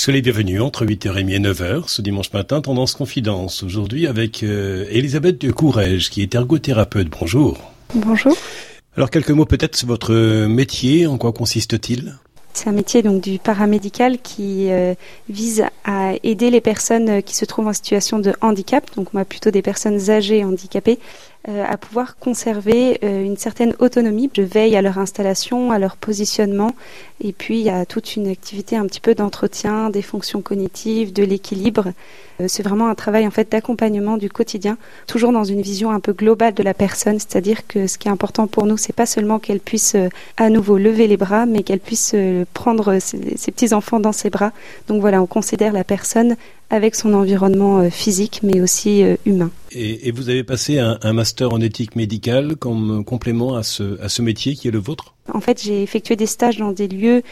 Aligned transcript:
Soyez 0.00 0.16
les 0.16 0.22
bienvenus 0.22 0.62
entre 0.62 0.86
8h30 0.86 1.30
et 1.30 1.38
9h 1.40 1.88
ce 1.88 2.00
dimanche 2.00 2.32
matin, 2.32 2.62
Tendance 2.62 2.94
Confidence. 2.94 3.62
Aujourd'hui 3.62 4.06
avec 4.06 4.42
euh, 4.42 4.86
Elisabeth 4.88 5.38
de 5.38 5.52
Courrèges 5.52 6.08
qui 6.08 6.22
est 6.22 6.34
ergothérapeute. 6.34 7.08
Bonjour. 7.10 7.70
Bonjour. 7.94 8.34
Alors 8.96 9.10
quelques 9.10 9.28
mots 9.28 9.44
peut-être 9.44 9.76
sur 9.76 9.88
votre 9.88 10.14
métier, 10.46 11.06
en 11.06 11.18
quoi 11.18 11.34
consiste-t-il? 11.34 12.14
C'est 12.54 12.68
un 12.68 12.72
métier 12.72 13.02
donc 13.02 13.22
du 13.22 13.38
paramédical 13.38 14.18
qui 14.18 14.70
euh, 14.70 14.94
vise 15.28 15.64
à 15.84 16.14
aider 16.22 16.50
les 16.50 16.60
personnes 16.60 17.22
qui 17.22 17.36
se 17.36 17.44
trouvent 17.44 17.68
en 17.68 17.72
situation 17.74 18.18
de 18.18 18.32
handicap, 18.40 18.90
donc 18.96 19.12
moi 19.12 19.26
plutôt 19.26 19.50
des 19.50 19.62
personnes 19.62 20.10
âgées 20.10 20.44
handicapées, 20.44 20.98
euh, 20.98 21.29
à 21.48 21.76
pouvoir 21.78 22.18
conserver 22.18 22.98
euh, 23.02 23.24
une 23.24 23.36
certaine 23.36 23.74
autonomie. 23.78 24.30
Je 24.34 24.42
veille 24.42 24.76
à 24.76 24.82
leur 24.82 24.98
installation, 24.98 25.72
à 25.72 25.78
leur 25.78 25.96
positionnement, 25.96 26.74
et 27.22 27.32
puis 27.32 27.68
a 27.70 27.86
toute 27.86 28.16
une 28.16 28.28
activité 28.28 28.76
un 28.76 28.86
petit 28.86 29.00
peu 29.00 29.14
d'entretien 29.14 29.88
des 29.88 30.02
fonctions 30.02 30.42
cognitives, 30.42 31.12
de 31.12 31.22
l'équilibre. 31.22 31.92
Euh, 32.40 32.46
c'est 32.46 32.62
vraiment 32.62 32.88
un 32.88 32.94
travail 32.94 33.26
en 33.26 33.30
fait 33.30 33.50
d'accompagnement 33.50 34.18
du 34.18 34.28
quotidien, 34.28 34.76
toujours 35.06 35.32
dans 35.32 35.44
une 35.44 35.62
vision 35.62 35.90
un 35.90 36.00
peu 36.00 36.12
globale 36.12 36.52
de 36.52 36.62
la 36.62 36.74
personne, 36.74 37.18
c'est-à-dire 37.18 37.66
que 37.66 37.86
ce 37.86 37.96
qui 37.96 38.08
est 38.08 38.12
important 38.12 38.46
pour 38.46 38.66
nous, 38.66 38.76
c'est 38.76 38.92
pas 38.92 39.06
seulement 39.06 39.38
qu'elle 39.38 39.60
puisse 39.60 39.96
à 40.36 40.50
nouveau 40.50 40.76
lever 40.76 41.06
les 41.06 41.16
bras, 41.16 41.46
mais 41.46 41.62
qu'elle 41.62 41.80
puisse 41.80 42.14
prendre 42.52 42.98
ses 42.98 43.50
petits 43.50 43.72
enfants 43.72 44.00
dans 44.00 44.12
ses 44.12 44.30
bras. 44.30 44.52
Donc 44.88 45.00
voilà, 45.00 45.22
on 45.22 45.26
considère 45.26 45.72
la 45.72 45.84
personne 45.84 46.36
avec 46.70 46.94
son 46.94 47.12
environnement 47.14 47.80
euh, 47.80 47.90
physique 47.90 48.40
mais 48.42 48.60
aussi 48.60 49.02
euh, 49.02 49.16
humain. 49.26 49.50
Et, 49.72 50.10
vous 50.12 50.28
avez 50.28 50.44
passé 50.44 50.78
un, 50.78 51.12
master 51.12 51.52
en 51.52 51.60
éthique 51.60 51.94
médicale 51.94 52.56
comme 52.56 53.04
complément 53.04 53.54
à 53.54 53.62
ce, 53.62 54.00
à 54.00 54.08
ce 54.08 54.22
métier 54.22 54.54
qui 54.54 54.68
est 54.68 54.72
le 54.72 54.78
vôtre? 54.78 55.14
En 55.32 55.40
fait, 55.40 55.62
j'ai 55.62 55.82
effectué 55.82 56.16
des 56.16 56.26
stages 56.26 56.58
dans 56.58 56.72
des 56.72 56.88
lieux 56.88 57.22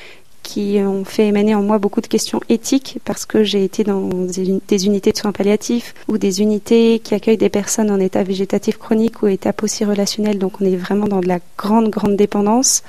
qui 0.49 0.79
ont 0.81 1.05
fait 1.05 1.27
émaner 1.27 1.55
en 1.55 1.63
moi 1.63 1.79
beaucoup 1.79 2.01
de 2.01 2.07
questions 2.07 2.41
éthiques 2.49 2.99
parce 3.05 3.27
que 3.27 3.45
j'ai 3.45 3.65
été 3.65 3.85
dans 3.85 4.09
des 4.09 4.87
unités 4.87 5.13
de 5.13 5.17
soins 5.17 5.33
palliatifs 5.33 5.95
ou 6.09 6.17
des 6.17 6.41
unités 6.41 7.01
qui 7.01 7.15
accueillent 7.15 7.37
des 7.37 7.51
personnes 7.51 7.91
en 7.91 8.01
état 8.01 8.23
végétatif 8.23 8.79
chronique 8.79 9.23
ou 9.23 9.27
état 9.27 9.53
post-relationnel. 9.53 10.39
Donc 10.39 10.61
on 10.61 10.65
est 10.65 10.77
vraiment 10.77 11.07
dans 11.07 11.21
de 11.21 11.29
la 11.29 11.41
grande, 11.59 11.91
grande 11.91 12.17
dépendance. 12.17 12.83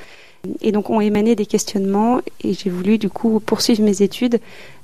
Et 0.61 0.71
donc 0.71 0.89
ont 0.89 1.01
émané 1.01 1.35
des 1.35 1.45
questionnements 1.45 2.21
et 2.41 2.53
j'ai 2.53 2.69
voulu 2.69 2.97
du 2.97 3.09
coup 3.09 3.41
poursuivre 3.41 3.83
mes 3.83 4.01
études 4.01 4.39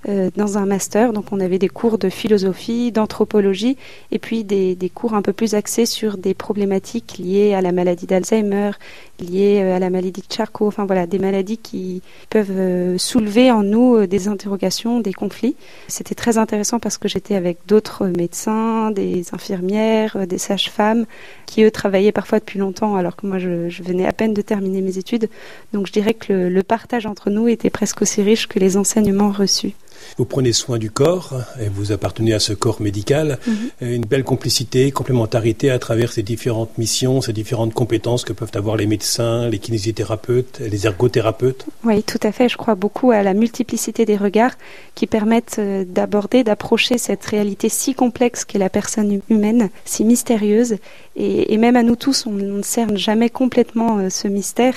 euh, 0.08 0.30
dans 0.36 0.60
un 0.60 0.68
master. 0.68 1.14
Donc 1.14 1.32
on 1.32 1.40
avait 1.40 1.58
des 1.58 1.68
cours 1.68 1.98
de 1.98 2.10
philosophie, 2.10 2.92
d'anthropologie 2.92 3.76
et 4.12 4.20
puis 4.20 4.44
des, 4.44 4.92
cours 4.94 5.16
un 5.16 5.24
peu 5.24 5.34
plus 5.34 5.56
axés 5.56 5.88
sur 5.88 6.18
des 6.18 6.36
problématiques 6.36 7.18
liées 7.18 7.56
à 7.56 7.62
la 7.62 7.72
maladie 7.72 8.06
d'Alzheimer, 8.06 8.72
liées 9.20 9.62
euh, 9.64 9.76
à 9.76 9.80
la 9.80 9.90
maladie 9.90 10.22
de 10.22 10.32
Charcot, 10.32 10.68
enfin 10.68 10.86
voilà, 10.86 11.08
des 11.08 11.18
maladies 11.18 11.58
qui 11.58 12.04
peuvent 12.30 12.52
euh, 12.52 13.00
soulever 13.00 13.50
en 13.50 13.64
nous 13.64 14.06
des 14.06 14.28
interrogations, 14.28 15.00
des 15.00 15.14
conflits. 15.14 15.56
C'était 15.88 16.14
très 16.14 16.38
intéressant 16.38 16.80
parce 16.80 17.00
que 17.00 17.08
j'étais 17.08 17.36
avec 17.36 17.58
d'autres 17.68 18.06
médecins, 18.06 18.92
des 18.92 19.34
infirmières, 19.34 20.28
des 20.28 20.38
sages-femmes 20.38 21.06
qui 21.48 21.64
eux 21.64 21.72
travaillaient 21.72 22.12
parfois 22.12 22.40
depuis 22.40 22.60
longtemps 22.60 22.96
alors 22.96 23.16
que 23.16 23.26
moi 23.26 23.40
je, 23.40 23.82
venais 23.82 24.06
à 24.06 24.14
peine 24.14 24.36
de 24.36 24.42
terminer 24.44 24.82
mes 24.82 25.00
études. 25.00 25.30
Donc 25.74 25.88
je 25.88 25.92
dirais 25.92 26.14
que 26.14 26.34
le 26.34 26.64
partage 26.64 27.08
entre 27.08 27.32
nous 27.32 27.48
était 27.48 27.72
presque 27.72 28.04
aussi 28.04 28.22
riche 28.22 28.48
que 28.48 28.60
les 28.60 28.78
enseignements 28.78 29.32
reçus. 29.32 29.74
Vous 30.18 30.26
prenez 30.26 30.54
soin 30.54 30.78
du 30.78 30.92
corps 30.92 31.34
et 31.60 31.70
vous 31.70 31.92
appartenez 31.92 32.34
à 32.34 32.40
ce 32.40 32.54
corps 32.54 32.82
médical. 32.82 33.40
Mhm. 33.48 33.56
Une 33.82 34.06
belle 34.06 34.24
complicité, 34.24 34.92
complémentarité 34.92 35.70
à 35.70 35.80
travers 35.80 36.12
ces 36.12 36.24
différentes 36.24 36.78
missions, 36.78 37.22
ces 37.22 37.34
différentes 37.34 37.74
compétences 37.74 38.24
que 38.24 38.34
peuvent 38.34 38.52
avoir 38.56 38.76
les 38.76 38.88
médecins, 38.88 39.50
les 39.50 39.60
kinésithérapeutes, 39.60 40.60
les 40.60 40.86
ergothérapeutes. 40.86 41.66
Oui, 41.84 42.04
tout 42.04 42.20
à 42.24 42.32
fait. 42.32 42.50
Je 42.50 42.58
crois 42.58 42.76
beaucoup 42.76 43.12
à 43.12 43.24
la 43.24 43.34
multiplicité 43.34 44.06
des 44.06 44.18
regards 44.18 44.56
qui 44.96 45.08
permettent 45.08 45.58
euh, 45.60 45.86
d'aborder, 45.86 46.44
d'approcher 46.44 46.98
cette 46.98 47.26
réalité 47.26 47.70
si 47.70 47.94
complexe 47.94 48.46
qu'est 48.46 48.60
la 48.60 48.70
personne 48.70 49.22
humaine, 49.30 49.70
si 49.86 50.04
mystérieuse. 50.04 50.78
Et, 51.18 51.58
même 51.58 51.78
à 51.78 51.84
nous 51.84 51.96
tous, 51.96 52.26
on 52.26 52.32
ne 52.32 52.62
cerne 52.62 52.98
jamais 52.98 53.30
complètement 53.30 54.00
euh, 54.00 54.10
ce 54.10 54.28
mystère 54.28 54.76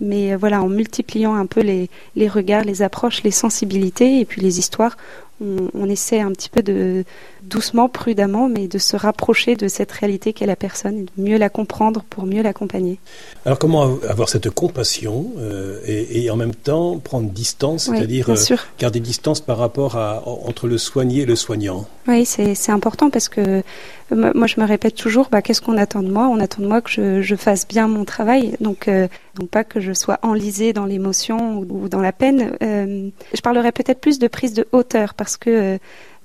mais 0.00 0.32
euh, 0.32 0.36
voilà, 0.36 0.62
en 0.62 0.68
multipliant 0.68 1.34
un 1.34 1.46
peu 1.46 1.60
les, 1.60 1.90
les, 2.16 2.28
regards, 2.28 2.64
les 2.64 2.82
approches, 2.82 3.22
les 3.22 3.30
sensibilités 3.30 4.20
et 4.20 4.24
puis 4.24 4.40
les 4.40 4.58
histoires, 4.58 4.96
on, 5.42 5.88
essaie 5.88 6.20
un 6.20 6.32
petit 6.32 6.50
peu 6.50 6.62
de 6.62 7.04
doucement, 7.50 7.88
prudemment, 7.88 8.48
mais 8.48 8.68
de 8.68 8.78
se 8.78 8.96
rapprocher 8.96 9.56
de 9.56 9.68
cette 9.68 9.92
réalité 9.92 10.32
qu'est 10.32 10.46
la 10.46 10.56
personne 10.56 10.96
et 10.98 11.02
de 11.02 11.22
mieux 11.22 11.36
la 11.36 11.50
comprendre 11.50 12.02
pour 12.08 12.24
mieux 12.24 12.42
l'accompagner. 12.42 12.98
Alors 13.44 13.58
comment 13.58 13.98
avoir 14.08 14.28
cette 14.28 14.48
compassion 14.50 15.32
euh, 15.38 15.80
et, 15.86 16.30
en 16.30 16.36
même 16.36 16.54
temps 16.54 16.98
prendre 16.98 17.28
distance, 17.28 17.84
c'est-à-dire 17.84 18.30
euh, 18.30 18.56
garder 18.78 19.00
distance 19.00 19.40
par 19.40 19.58
rapport 19.58 19.96
à 19.96 20.22
entre 20.26 20.68
le 20.68 20.78
soigné 20.78 21.22
et 21.22 21.26
le 21.26 21.36
soignant? 21.36 21.86
Oui, 22.06 22.24
c'est 22.24 22.72
important 22.72 23.10
parce 23.10 23.28
que 23.28 23.62
moi 24.10 24.46
je 24.46 24.60
me 24.60 24.66
répète 24.66 24.94
toujours, 24.94 25.28
bah, 25.30 25.42
qu'est-ce 25.42 25.60
qu'on 25.60 25.76
attend 25.76 26.02
de 26.02 26.10
moi? 26.10 26.28
On 26.28 26.40
attend 26.40 26.62
de 26.62 26.68
moi 26.68 26.80
que 26.80 26.90
je, 26.90 27.22
je, 27.22 27.34
fasse 27.36 27.66
bien 27.66 27.88
mon 27.88 28.04
travail, 28.04 28.56
donc, 28.60 28.88
euh, 28.88 29.08
donc 29.34 29.50
pas 29.50 29.64
que 29.64 29.80
je 29.80 29.92
sois 29.92 30.18
enlisée 30.22 30.72
dans 30.72 30.86
l'émotion 30.86 31.58
ou, 31.58 31.66
ou, 31.70 31.88
dans 31.88 32.00
la 32.00 32.12
peine. 32.12 32.52
je 32.60 33.40
parlerai 33.42 33.72
peut-être 33.72 34.00
plus 34.00 34.18
de 34.18 34.28
prise 34.28 34.54
de 34.54 34.66
hauteur 34.72 35.14
parce 35.14 35.36
que 35.36 35.78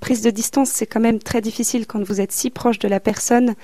prise 0.06 0.22
de 0.22 0.30
distance, 0.30 0.70
c'est 0.70 0.86
quand 0.86 1.00
même 1.00 1.18
très 1.18 1.40
difficile 1.40 1.84
quand 1.84 2.00
vous 2.00 2.20
êtes 2.20 2.30
si 2.30 2.50
proche 2.50 2.78
de 2.78 2.86
la 2.86 3.00
personne. 3.00 3.56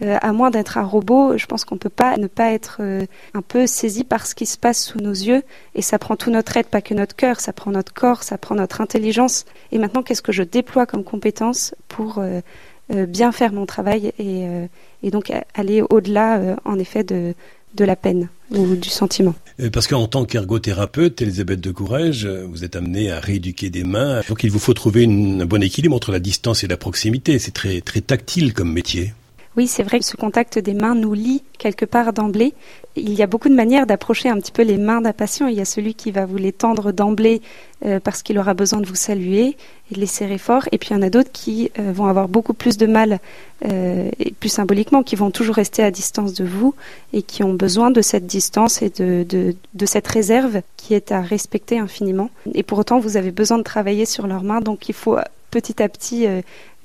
Euh, 0.00 0.16
à 0.22 0.32
moins 0.32 0.48
d'être 0.48 0.78
un 0.78 0.82
robot, 0.82 1.36
je 1.36 1.44
pense 1.44 1.66
qu'on 1.66 1.74
ne 1.74 1.78
peut 1.78 1.90
pas 1.90 2.16
ne 2.16 2.26
pas 2.26 2.52
être 2.52 2.78
euh, 2.80 3.04
un 3.34 3.42
peu 3.42 3.66
saisi 3.66 4.02
par 4.02 4.26
ce 4.26 4.34
qui 4.34 4.46
se 4.46 4.56
passe 4.56 4.82
sous 4.82 4.98
nos 4.98 5.12
yeux. 5.12 5.42
Et 5.74 5.82
ça 5.82 5.98
prend 5.98 6.16
tout 6.16 6.30
notre 6.30 6.56
aide, 6.56 6.68
pas 6.68 6.80
que 6.80 6.94
notre 6.94 7.14
cœur, 7.14 7.38
ça 7.38 7.52
prend 7.52 7.70
notre 7.70 7.92
corps, 7.92 8.22
ça 8.22 8.38
prend 8.38 8.54
notre 8.54 8.80
intelligence. 8.80 9.44
Et 9.72 9.78
maintenant, 9.78 10.02
qu'est-ce 10.02 10.22
que 10.22 10.32
je 10.32 10.42
déploie 10.42 10.86
comme 10.86 11.04
compétence 11.04 11.74
pour 11.88 12.18
euh, 12.18 12.40
bien 12.88 13.30
faire 13.30 13.52
mon 13.52 13.66
travail 13.66 14.14
et, 14.18 15.10
donc 15.10 15.30
aller 15.52 15.82
au-delà, 15.82 16.56
en 16.64 16.78
effet, 16.78 17.04
de 17.04 17.34
la 17.76 17.94
peine? 17.94 18.30
Ou 18.50 18.76
du 18.76 18.88
sentiment. 18.88 19.34
Euh, 19.60 19.70
parce 19.70 19.86
qu'en 19.86 20.06
tant 20.06 20.24
qu'ergothérapeute, 20.24 21.22
Elisabeth 21.22 21.60
de 21.60 21.70
Courage, 21.70 22.24
euh, 22.24 22.46
vous 22.48 22.64
êtes 22.64 22.76
amenée 22.76 23.10
à 23.10 23.20
rééduquer 23.20 23.70
des 23.70 23.84
mains. 23.84 24.22
Donc 24.28 24.44
il 24.44 24.50
vous 24.50 24.58
faut 24.58 24.74
trouver 24.74 25.04
un 25.04 25.46
bon 25.46 25.62
équilibre 25.62 25.94
entre 25.94 26.12
la 26.12 26.20
distance 26.20 26.64
et 26.64 26.66
la 26.66 26.76
proximité. 26.76 27.38
C'est 27.38 27.52
très, 27.52 27.80
très 27.80 28.00
tactile 28.00 28.52
comme 28.52 28.72
métier. 28.72 29.12
Oui, 29.56 29.66
c'est 29.66 29.82
vrai 29.82 29.98
que 29.98 30.04
ce 30.04 30.16
contact 30.16 30.60
des 30.60 30.74
mains 30.74 30.94
nous 30.94 31.12
lie 31.12 31.42
quelque 31.58 31.84
part 31.84 32.12
d'emblée. 32.12 32.54
Il 32.94 33.12
y 33.12 33.22
a 33.22 33.26
beaucoup 33.26 33.48
de 33.48 33.54
manières 33.54 33.84
d'approcher 33.84 34.28
un 34.28 34.38
petit 34.38 34.52
peu 34.52 34.62
les 34.62 34.78
mains 34.78 35.00
d'un 35.00 35.12
patient. 35.12 35.48
Il 35.48 35.56
y 35.56 35.60
a 35.60 35.64
celui 35.64 35.94
qui 35.94 36.12
va 36.12 36.24
vous 36.24 36.36
les 36.36 36.52
tendre 36.52 36.92
d'emblée 36.92 37.42
euh, 37.84 37.98
parce 37.98 38.22
qu'il 38.22 38.38
aura 38.38 38.54
besoin 38.54 38.80
de 38.80 38.86
vous 38.86 38.94
saluer 38.94 39.56
et 39.90 39.94
de 39.96 40.00
les 40.00 40.06
serrer 40.06 40.38
fort. 40.38 40.68
Et 40.70 40.78
puis 40.78 40.90
il 40.90 40.92
y 40.92 40.96
en 40.96 41.02
a 41.02 41.10
d'autres 41.10 41.32
qui 41.32 41.72
euh, 41.80 41.90
vont 41.92 42.06
avoir 42.06 42.28
beaucoup 42.28 42.54
plus 42.54 42.78
de 42.78 42.86
mal, 42.86 43.18
euh, 43.64 44.08
et 44.20 44.30
plus 44.30 44.50
symboliquement, 44.50 45.02
qui 45.02 45.16
vont 45.16 45.32
toujours 45.32 45.56
rester 45.56 45.82
à 45.82 45.90
distance 45.90 46.32
de 46.32 46.44
vous 46.44 46.76
et 47.12 47.22
qui 47.22 47.42
ont 47.42 47.54
besoin 47.54 47.90
de 47.90 48.02
cette 48.02 48.26
distance 48.26 48.82
et 48.82 48.90
de, 48.90 49.26
de, 49.28 49.56
de 49.74 49.86
cette 49.86 50.06
réserve 50.06 50.62
qui 50.76 50.94
est 50.94 51.10
à 51.10 51.20
respecter 51.20 51.80
infiniment. 51.80 52.30
Et 52.54 52.62
pour 52.62 52.78
autant, 52.78 53.00
vous 53.00 53.16
avez 53.16 53.32
besoin 53.32 53.58
de 53.58 53.64
travailler 53.64 54.06
sur 54.06 54.28
leurs 54.28 54.44
mains. 54.44 54.60
Donc 54.60 54.88
il 54.88 54.94
faut 54.94 55.16
petit 55.50 55.82
à 55.82 55.88
petit 55.88 56.26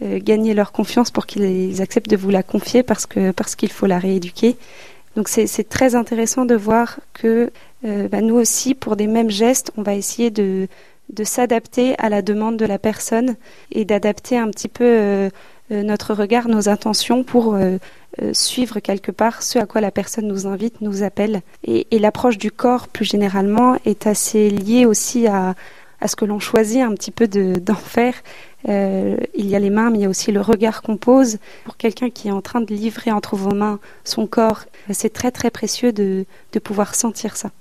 euh, 0.01 0.19
gagner 0.19 0.53
leur 0.53 0.73
confiance 0.73 1.09
pour 1.09 1.25
qu'ils 1.25 1.81
acceptent 1.81 2.09
de 2.09 2.17
vous 2.17 2.29
la 2.29 2.43
confier 2.43 2.83
parce 2.83 3.05
que 3.05 3.31
parce 3.31 3.55
qu'il 3.55 3.71
faut 3.71 3.85
la 3.85 3.97
rééduquer. 3.97 4.57
Donc 5.15 5.29
c'est 5.29 5.69
très 5.69 5.95
intéressant 5.95 6.43
de 6.43 6.55
voir 6.55 6.99
que 7.13 7.49
euh, 7.85 8.09
bah, 8.09 8.19
nous 8.19 8.35
aussi, 8.35 8.75
pour 8.75 8.97
des 8.97 9.07
mêmes 9.07 9.29
gestes, 9.29 9.71
on 9.77 9.83
va 9.83 9.95
essayer 9.95 10.31
de, 10.31 10.67
de 11.13 11.23
s'adapter 11.23 11.97
à 11.97 12.09
la 12.09 12.21
demande 12.21 12.57
de 12.57 12.65
la 12.65 12.77
personne 12.77 13.37
et 13.71 13.85
d'adapter 13.85 14.37
un 14.37 14.49
petit 14.49 14.67
peu 14.67 14.83
euh, 14.83 15.29
notre 15.69 16.13
regard, 16.13 16.49
nos 16.49 16.67
intentions 16.67 17.23
pour 17.23 17.57
suivre 18.33 18.79
quelque 18.79 19.11
part 19.11 19.41
ce 19.43 19.59
à 19.59 19.65
quoi 19.65 19.81
la 19.81 19.91
personne 19.91 20.27
nous 20.27 20.45
invite, 20.45 20.81
nous 20.81 21.03
appelle. 21.03 21.41
Et, 21.63 21.87
et 21.91 21.99
l'approche 21.99 22.37
du 22.37 22.51
corps, 22.51 22.89
plus 22.89 23.05
généralement, 23.05 23.77
est 23.85 24.07
assez 24.07 24.49
liée 24.49 24.85
aussi 24.85 25.25
à, 25.25 25.55
à 26.01 26.07
ce 26.07 26.15
que 26.15 26.25
l'on 26.25 26.39
choisit 26.39 26.81
un 26.81 26.93
petit 26.93 27.11
peu 27.11 27.27
d'en 27.27 27.75
faire. 27.75 28.13
Euh, 28.67 29.17
il 29.35 29.47
y 29.47 29.55
a 29.55 29.59
les 29.59 29.69
mains, 29.69 29.89
mais 29.89 29.99
il 29.99 30.01
y 30.01 30.05
a 30.05 30.09
aussi 30.09 30.31
le 30.31 30.41
regard 30.41 30.81
qu'on 30.81 30.97
pose. 30.97 31.37
Pour 31.65 31.77
quelqu'un 31.77 32.09
qui 32.09 32.27
est 32.27 32.31
en 32.31 32.41
train 32.41 32.61
de 32.61 32.73
livrer 32.73 33.11
entre 33.11 33.35
vos 33.35 33.53
mains 33.53 33.79
son 34.03 34.27
corps, 34.27 34.65
c'est 34.91 35.13
très 35.13 35.31
très 35.31 35.51
précieux 35.51 35.91
de, 35.91 36.25
de 36.51 36.59
pouvoir 36.59 36.95
sentir 36.95 37.37
ça. 37.37 37.51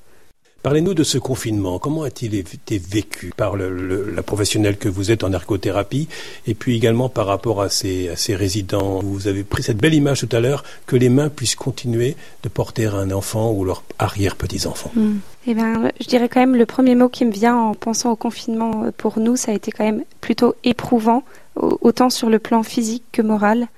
Parlez-nous 0.65 0.95
de 0.95 1.05
ce 1.05 1.19
confinement. 1.19 1.79
Comment 1.79 2.05
a-t-il 2.05 2.35
été 2.35 2.79
vécu 2.79 3.35
par 3.37 3.55
la 3.55 4.23
professionnelle 4.23 4.79
que 4.79 4.89
vous 4.89 5.11
êtes 5.11 5.23
en 5.23 5.29
narcothérapie 5.29 6.09
et 6.47 6.55
puis 6.55 6.75
également 6.75 7.11
par 7.11 7.27
rapport 7.27 7.61
à 7.61 7.69
ces, 7.69 8.09
résidents? 8.31 9.01
Vous 9.01 9.29
avez 9.29 9.45
pris 9.45 9.63
cette 9.63 9.77
belle 9.77 9.93
image 9.93 10.27
tout 10.27 10.35
à 10.35 10.41
l'heure 10.41 10.65
que 10.87 10.97
les 10.97 11.11
mains 11.11 11.29
puissent 11.29 11.55
continuer 11.55 12.17
de 12.43 12.49
porter 12.49 12.87
un 12.87 13.11
enfant 13.11 13.53
ou 13.53 13.67
leurs 13.67 13.83
arrière-petits-enfants. 13.99 14.91
Hmm. 14.97 15.19
Eh 15.47 15.53
bien, 15.53 15.93
je 16.01 16.07
dirais 16.07 16.31
quand 16.31 16.41
même 16.41 16.57
le 16.57 16.65
premier 16.65 16.95
mot 16.95 17.11
qui 17.11 17.27
me 17.27 17.31
vient 17.31 17.57
en 17.59 17.75
pensant 17.75 18.11
au 18.13 18.17
confinement 18.17 18.85
euh, 18.85 18.91
pour 18.97 19.19
nous, 19.19 19.37
ça 19.37 19.53
a 19.53 19.55
été 19.55 19.71
quand 19.71 19.85
même 19.85 20.03
plutôt 20.23 20.55
éprouvant, 20.65 21.25
autant 21.57 22.09
sur 22.09 22.31
le 22.31 22.39
plan 22.39 22.63
physique 22.63 23.05
que 23.13 23.21
moral. 23.21 23.69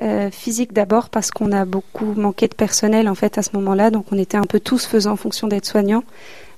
Euh, 0.00 0.30
physique 0.30 0.72
d'abord 0.72 1.10
parce 1.10 1.30
qu'on 1.30 1.52
a 1.52 1.66
beaucoup 1.66 2.14
manqué 2.14 2.48
de 2.48 2.54
personnel 2.54 3.10
en 3.10 3.14
fait 3.14 3.36
à 3.36 3.42
ce 3.42 3.50
moment-là, 3.54 3.90
donc 3.90 4.06
on 4.10 4.18
était 4.18 4.38
un 4.38 4.44
peu 4.44 4.58
tous 4.58 4.86
faisant 4.86 5.16
fonction 5.16 5.48
d'être 5.48 5.66
soignants, 5.66 6.02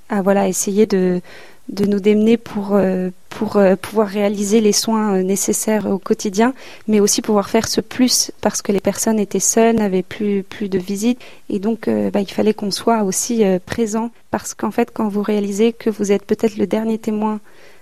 à 0.07 0.21
voilà 0.21 0.47
essayer 0.47 0.85
de 0.85 1.21
de 1.67 1.85
nous 1.85 1.99
démener 1.99 2.37
pour, 2.37 2.75
euh, 2.75 3.09
pour 3.29 3.57
euh, 3.57 3.75
pouvoir 3.75 4.07
réaliser 4.07 4.61
les 4.61 4.71
soins 4.71 5.21
nécessaires 5.23 5.87
au 5.87 5.97
quotidien, 5.97 6.53
mais 6.87 6.99
aussi 6.99 7.21
pouvoir 7.21 7.49
faire 7.49 7.67
ce 7.67 7.81
plus 7.81 8.31
parce 8.39 8.61
que 8.61 8.71
les 8.71 8.79
personnes 8.79 9.19
étaient 9.19 9.39
seules, 9.39 9.75
n'avaient 9.75 10.03
plus, 10.03 10.43
plus 10.43 10.69
de 10.69 10.77
visites. 10.77 11.19
Et 11.49 11.57
donc, 11.57 11.89
bah, 11.89 12.21
il 12.21 12.31
fallait 12.31 12.53
qu'on 12.53 12.69
soit 12.69 13.03
aussi 13.03 13.43
présent 13.65 14.11
parce 14.29 14.53
qu'en 14.53 14.69
fait, 14.69 14.91
quand 14.93 15.07
vous 15.07 15.23
réalisez 15.23 15.73
que 15.73 15.89
vous 15.89 16.11
êtes 16.11 16.23
peut-être 16.23 16.55
le 16.55 16.67
dernier 16.67 16.99
témoin, 16.99 17.39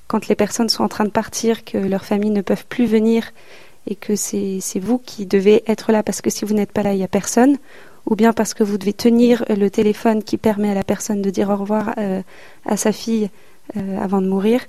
quand 0.08 0.28
les 0.28 0.36
personnes 0.36 0.70
sont 0.70 0.84
en 0.84 0.90
train 0.90 1.06
de 1.06 1.10
partir, 1.10 1.66
que 1.66 1.78
leurs 1.78 2.06
familles 2.06 2.30
ne 2.30 2.42
peuvent 2.42 2.66
plus 2.68 2.86
venir 2.86 3.34
et 3.88 3.96
que 3.96 4.16
c'est 4.16 4.62
vous 4.80 4.98
qui 4.98 5.26
devez 5.26 5.64
être 5.68 5.92
là 5.92 6.04
parce 6.04 6.22
que 6.22 6.30
si 6.30 6.46
vous 6.46 6.54
n'êtes 6.54 6.72
pas 6.72 6.84
là, 6.84 6.94
il 6.94 6.98
n'y 6.98 7.04
a 7.04 7.08
personne 7.10 7.58
ou 8.06 8.16
bien 8.16 8.34
parce 8.34 8.54
que 8.54 8.64
vous 8.64 8.78
devez 8.78 8.94
tenir 8.94 9.46
le 9.50 9.70
téléphone 9.70 10.24
qui 10.24 10.38
permet 10.38 10.70
à 10.70 10.74
la 10.74 10.84
personne 10.84 11.22
de 11.22 11.30
dire 11.30 11.50
au 11.50 11.56
revoir 11.56 11.96
à 12.66 12.76
sa 12.76 12.92
fille 12.92 13.30
euh, 13.78 13.98
avant 14.00 14.22
de 14.22 14.28
mourir. 14.28 14.62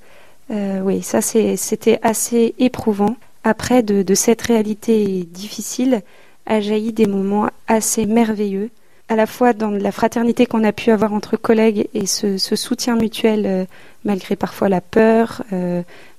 Euh, 0.50 0.80
oui, 0.80 1.02
ça 1.02 1.20
c'était 1.20 1.98
assez 2.02 2.54
éprouvant. 2.58 3.16
Après, 3.42 3.82
de, 3.82 4.14
cette 4.14 4.40
réalité 4.42 5.24
difficile, 5.24 6.02
a 6.46 6.60
jailli 6.60 6.92
des 6.92 7.06
moments 7.06 7.50
assez 7.66 8.06
merveilleux, 8.06 8.70
à 9.08 9.16
la 9.16 9.26
fois 9.26 9.52
dans 9.52 9.70
la 9.70 9.92
fraternité 9.92 10.46
qu'on 10.46 10.64
a 10.64 10.72
pu 10.72 10.90
avoir 10.90 11.12
entre 11.12 11.36
collègues 11.36 11.88
et 11.92 12.06
ce, 12.06 12.38
soutien 12.38 12.96
mutuel, 12.96 13.44
euh, 13.46 13.64
malgré 14.04 14.36
parfois 14.36 14.68
la 14.68 14.80
peur, 14.80 15.42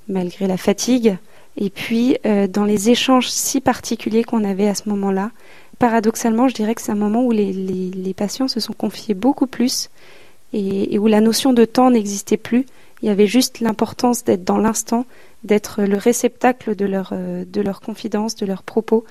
malgré 0.07 0.47
la 0.47 0.57
fatigue, 0.57 1.17
et 1.57 1.69
puis 1.69 2.17
dans 2.49 2.65
les 2.65 2.89
échanges 2.89 3.29
si 3.29 3.61
particuliers 3.61 4.23
qu'on 4.23 4.43
avait 4.43 4.67
à 4.67 4.75
ce 4.75 4.89
moment-là. 4.89 5.31
Paradoxalement, 5.79 6.47
je 6.47 6.53
dirais 6.53 6.75
que 6.75 6.81
c'est 6.81 6.91
un 6.91 6.95
moment 6.95 7.23
où 7.23 7.31
les 7.31 8.13
patients 8.15 8.47
se 8.47 8.59
sont 8.59 8.73
confiés 8.73 9.13
beaucoup 9.13 9.47
plus 9.47 9.89
et, 10.55 10.97
où 10.99 11.07
la 11.07 11.21
notion 11.21 11.53
de 11.53 11.65
temps 11.65 11.91
n'existait 11.91 12.37
plus. 12.37 12.65
Il 13.01 13.07
y 13.07 13.11
avait 13.11 13.27
juste 13.27 13.59
l'importance 13.59 14.23
d'être 14.23 14.43
dans 14.43 14.57
l'instant, 14.57 15.05
d'être 15.43 15.83
le 15.83 15.97
réceptacle 15.97 16.75
de 16.75 16.85
leur, 16.85 17.09
euh, 17.11 17.43
de 17.45 17.61
leur 17.61 17.81
confidence, 17.81 18.35
de 18.35 18.45
leurs 18.45 18.63
propos, 18.63 19.03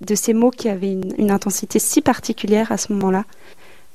de 0.00 0.14
ces 0.14 0.32
mots 0.32 0.50
qui 0.50 0.68
avaient 0.68 0.92
une, 0.92 1.30
intensité 1.30 1.78
si 1.78 2.00
particulière 2.00 2.70
à 2.70 2.78
ce 2.78 2.92
moment-là. 2.92 3.24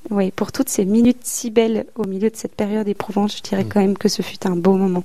Oui, 0.10 0.31
pour 0.31 0.52
toutes 0.52 0.69
ces 0.69 0.86
minutes 0.86 1.22
si 1.24 1.52
belles 1.52 1.86
au 1.95 2.06
milieu 2.06 2.30
de 2.30 2.36
cette 2.36 2.56
période 2.56 2.88
éprouvante, 2.88 3.36
je 3.36 3.42
dirais 3.42 3.63
mm. 3.63 3.69
quand 3.69 3.80
même 3.80 3.98
que 3.98 4.10
ce 4.10 4.22
fut 4.22 4.45
un 4.45 4.56
beau 4.56 4.74
moment. 4.74 5.04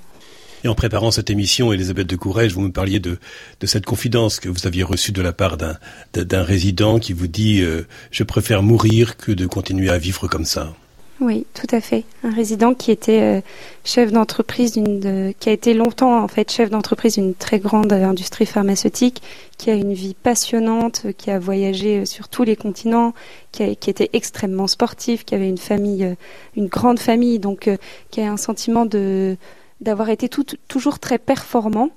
Et 0.65 0.69
en 0.69 0.75
préparant 0.75 1.11
cette 1.11 1.29
émission, 1.29 1.75
Elisabeth 1.75 2.07
de 2.07 2.17
Courrèges, 2.17 2.55
vous 2.55 2.63
me 2.63 2.73
parliez 2.73 2.99
de, 2.99 3.19
cette 3.65 3.85
confidence 3.85 4.41
que 4.41 4.49
vous 4.49 4.67
aviez 4.67 4.83
reçue 4.83 5.13
de 5.13 5.21
la 5.21 5.35
part 5.35 5.59
d'un, 5.59 6.43
résident 6.43 6.99
qui 6.99 7.13
vous 7.13 7.27
dit 7.27 7.61
euh, 7.61 7.87
Je 8.11 8.25
préfère 8.25 8.63
mourir 8.63 9.19
que 9.19 9.31
de 9.31 9.47
continuer 9.47 9.91
à 9.91 9.99
vivre 9.99 10.27
comme 10.27 10.47
ça». 10.47 10.73
Oui, 11.21 11.47
tout 11.55 11.67
à 11.71 11.83
fait. 11.83 12.05
Un 12.25 12.35
résident 12.35 12.75
qui 12.75 12.91
était 12.91 13.21
euh, 13.21 13.41
chef 13.85 14.11
d'entreprise 14.11 14.73
qui 14.73 15.49
a 15.49 15.53
été 15.53 15.75
longtemps 15.75 16.25
en 16.25 16.29
fait 16.29 16.51
chef 16.51 16.71
d'entreprise 16.71 17.15
d'une 17.15 17.35
très 17.35 17.59
grande 17.59 17.93
industrie 17.93 18.47
pharmaceutique, 18.47 19.23
qui 19.59 19.71
a 19.71 19.75
une 19.75 19.93
vie 19.93 20.15
passionnante, 20.15 21.07
qui 21.19 21.31
a 21.31 21.39
voyagé 21.39 22.01
euh, 22.01 22.05
sur 22.07 22.29
tous 22.29 22.43
les 22.43 22.57
continents, 22.57 23.13
qui, 23.53 23.63
était 23.65 24.09
extrêmement 24.15 24.67
sportif, 24.67 25.27
qui 25.27 25.35
avait 25.35 25.49
une 25.49 25.59
famille, 25.59 26.17
une 26.57 26.69
grande 26.69 26.99
famille, 26.99 27.39
donc 27.39 27.69
qui 28.11 28.21
a 28.23 28.33
un 28.33 28.39
sentiment 28.39 28.87
de 28.87 29.37
d'avoir 29.81 30.09
été 30.11 30.29
toujours 30.69 30.99
très 30.99 31.19
performant 31.19 31.91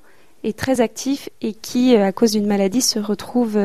et 0.44 0.54
très 0.54 0.82
actif, 0.82 1.30
et 1.42 1.54
qui, 1.54 1.96
à 1.96 2.12
cause 2.12 2.32
d'une 2.32 2.48
maladie, 2.48 2.82
se 2.82 3.00
retrouve 3.00 3.58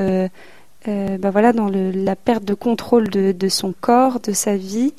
bah 0.87 1.31
voilà, 1.31 1.53
dans 1.53 1.69
le, 1.69 1.91
la 1.91 2.17
perte 2.17 2.45
de 2.45 2.55
contrôle 2.55 3.09
de, 3.09 3.49
son 3.49 3.73
corps, 3.79 4.21
de 4.21 4.33
sa 4.33 4.57
vie, 4.57 4.93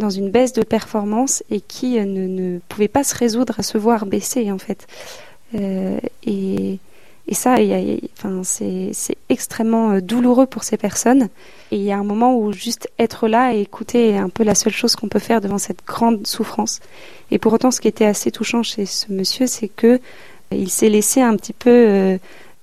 dans 0.00 0.10
une 0.10 0.30
baisse 0.30 0.52
de 0.52 0.62
performance 0.62 1.44
et 1.50 1.60
qui 1.60 1.98
euh, 1.98 2.04
ne, 2.04 2.58
pouvait 2.68 2.88
pas 2.88 3.04
se 3.04 3.14
résoudre 3.14 3.54
à 3.60 3.62
se 3.62 3.78
voir 3.78 4.06
baisser 4.06 4.50
en 4.50 4.58
fait. 4.58 4.88
Euh, 5.54 6.00
et, 6.26 6.80
et, 7.30 7.34
ça, 7.34 7.56
c'est 8.42 9.16
extrêmement 9.28 9.92
euh, 9.92 10.00
douloureux 10.00 10.46
pour 10.46 10.64
ces 10.64 10.76
personnes. 10.76 11.28
Et 11.70 11.76
il 11.76 11.82
y 11.82 11.92
a 11.92 11.96
un 11.96 12.04
moment 12.04 12.36
où 12.36 12.52
juste 12.52 12.88
être 12.98 13.28
là 13.28 13.54
et 13.54 13.60
écouter 13.60 14.10
est 14.10 14.18
un 14.18 14.28
peu 14.28 14.42
la 14.42 14.56
seule 14.56 14.72
chose 14.72 14.96
qu'on 14.96 15.08
peut 15.08 15.20
faire 15.20 15.40
devant 15.40 15.58
cette 15.58 15.84
grande 15.86 16.26
souffrance. 16.26 16.80
Et 17.30 17.38
pour 17.38 17.52
autant, 17.52 17.70
ce 17.70 17.80
qui 17.80 17.86
était 17.86 18.04
assez 18.04 18.32
touchant 18.32 18.64
chez 18.64 18.84
ce 18.84 19.12
monsieur, 19.12 19.46
c'est 19.46 19.68
que 19.68 20.00
il 20.50 20.68
s'est 20.68 20.88
laissé 20.88 21.20
un 21.20 21.36
petit 21.36 21.52
peu 21.52 22.18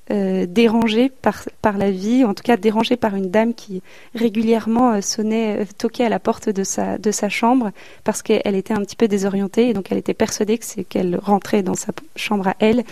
euh, 0.10 0.46
dérangé 0.48 1.12
par, 1.22 1.44
la 1.78 1.92
vie, 1.92 2.24
en 2.24 2.34
tout 2.34 2.44
cas 2.44 2.56
dérangé 2.56 2.96
par 2.96 3.14
une 3.16 3.30
dame 3.30 3.54
qui 3.54 3.82
régulièrement 4.16 4.94
euh, 4.94 5.02
sonnait, 5.02 5.60
euh, 5.60 5.66
toquait 5.78 6.06
à 6.06 6.10
la 6.10 6.20
porte 6.20 6.48
de 6.48 6.64
sa, 6.64 7.28
chambre 7.28 7.72
parce 8.06 8.22
qu'elle 8.22 8.56
était 8.56 8.74
un 8.74 8.80
petit 8.80 8.96
peu 8.96 9.10
désorientée 9.10 9.68
et 9.68 9.74
donc 9.74 9.92
elle 9.92 9.98
était 9.98 10.14
persuadée 10.14 10.60
que 10.60 10.82
qu'elle 10.84 11.20
rentrait 11.22 11.62
dans 11.62 11.74
sa 11.74 11.92
chambre 12.16 12.48
à 12.48 12.56
elle. 12.60 12.86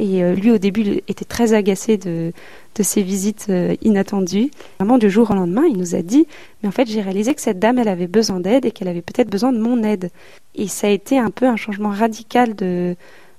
Et 0.00 0.34
lui, 0.34 0.50
au 0.50 0.56
début, 0.58 1.02
était 1.08 1.26
très 1.26 1.52
agacé 1.52 1.98
de, 1.98 2.32
de 2.74 2.82
ces 2.82 3.02
visites 3.02 3.52
inattendues. 3.82 4.50
Vraiment, 4.78 4.96
du 4.96 5.10
jour 5.10 5.30
au 5.30 5.34
lendemain, 5.34 5.64
il 5.68 5.76
nous 5.76 5.94
a 5.94 6.00
dit, 6.00 6.26
mais 6.62 6.68
en 6.70 6.72
fait, 6.72 6.88
j'ai 6.88 7.02
réalisé 7.02 7.34
que 7.34 7.42
cette 7.42 7.58
dame, 7.58 7.78
elle 7.78 7.88
avait 7.88 8.06
besoin 8.06 8.40
d'aide 8.40 8.64
et 8.64 8.70
qu'elle 8.70 8.88
avait 8.88 9.02
peut-être 9.02 9.28
besoin 9.28 9.52
de 9.52 9.58
mon 9.58 9.82
aide. 9.82 10.10
Et 10.54 10.68
ça 10.68 10.86
a 10.86 10.90
été 10.90 11.18
un 11.18 11.30
peu 11.30 11.46
un 11.46 11.56
changement 11.56 11.90
radical 11.90 12.54
de, 12.56 12.96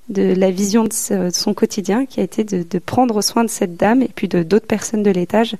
de 0.09 0.33
la 0.33 0.51
vision 0.51 0.83
de, 0.83 1.29
son 1.31 1.53
quotidien 1.53 2.05
qui 2.05 2.19
a 2.19 2.23
été 2.23 2.43
de, 2.43 2.79
prendre 2.79 3.21
soin 3.21 3.43
de 3.43 3.49
cette 3.49 3.77
dame 3.77 4.01
et 4.01 4.09
puis 4.13 4.27
de 4.27 4.43
d'autres 4.43 4.67
personnes 4.67 5.03
de 5.03 5.11
l'étage. 5.11 5.55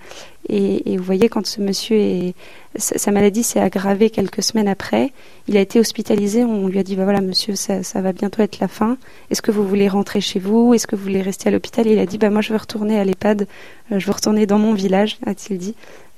Et, 0.50 0.98
vous 0.98 1.04
voyez, 1.04 1.30
quand 1.30 1.46
ce 1.46 1.62
monsieur 1.62 1.98
est, 1.98 2.34
sa, 2.76 3.12
maladie 3.12 3.44
s'est 3.44 3.60
aggravée 3.60 4.10
quelques 4.10 4.44
semaines 4.44 4.68
après, 4.68 5.12
il 5.48 5.56
a 5.56 5.62
été 5.62 5.80
hospitalisé. 5.80 6.44
On 6.44 6.68
lui 6.68 6.80
a 6.80 6.84
dit 6.84 6.96
bah 6.96 7.04
voilà, 7.04 7.22
monsieur, 7.22 7.56
ça, 7.56 8.02
va 8.02 8.12
bientôt 8.12 8.42
être 8.42 8.60
la 8.60 8.68
fin. 8.68 8.98
Est-ce 9.30 9.42
que 9.42 9.52
vous 9.52 9.66
voulez 9.66 9.88
rentrer 9.88 10.20
chez 10.20 10.40
vous? 10.40 10.74
Est-ce 10.74 10.88
que 10.88 10.96
vous 10.96 11.04
voulez 11.04 11.22
rester 11.22 11.48
à 11.50 11.52
l'hôpital? 11.52 11.88
Il 11.88 12.00
a 12.00 12.06
dit 12.06 12.18
bah 12.18 12.30
moi, 12.30 12.42
je 12.42 12.52
veux 12.52 12.60
retourner 12.60 13.00
à 13.00 13.06
l'EHPAD. 13.06 13.48
Euh, 13.92 14.00
je 14.00 14.06
veux 14.06 14.14
retourner 14.14 14.46
dans 14.46 14.60
mon 14.60 14.74
village, 14.74 15.20
a-t-il 15.26 15.60
dit, 15.60 15.76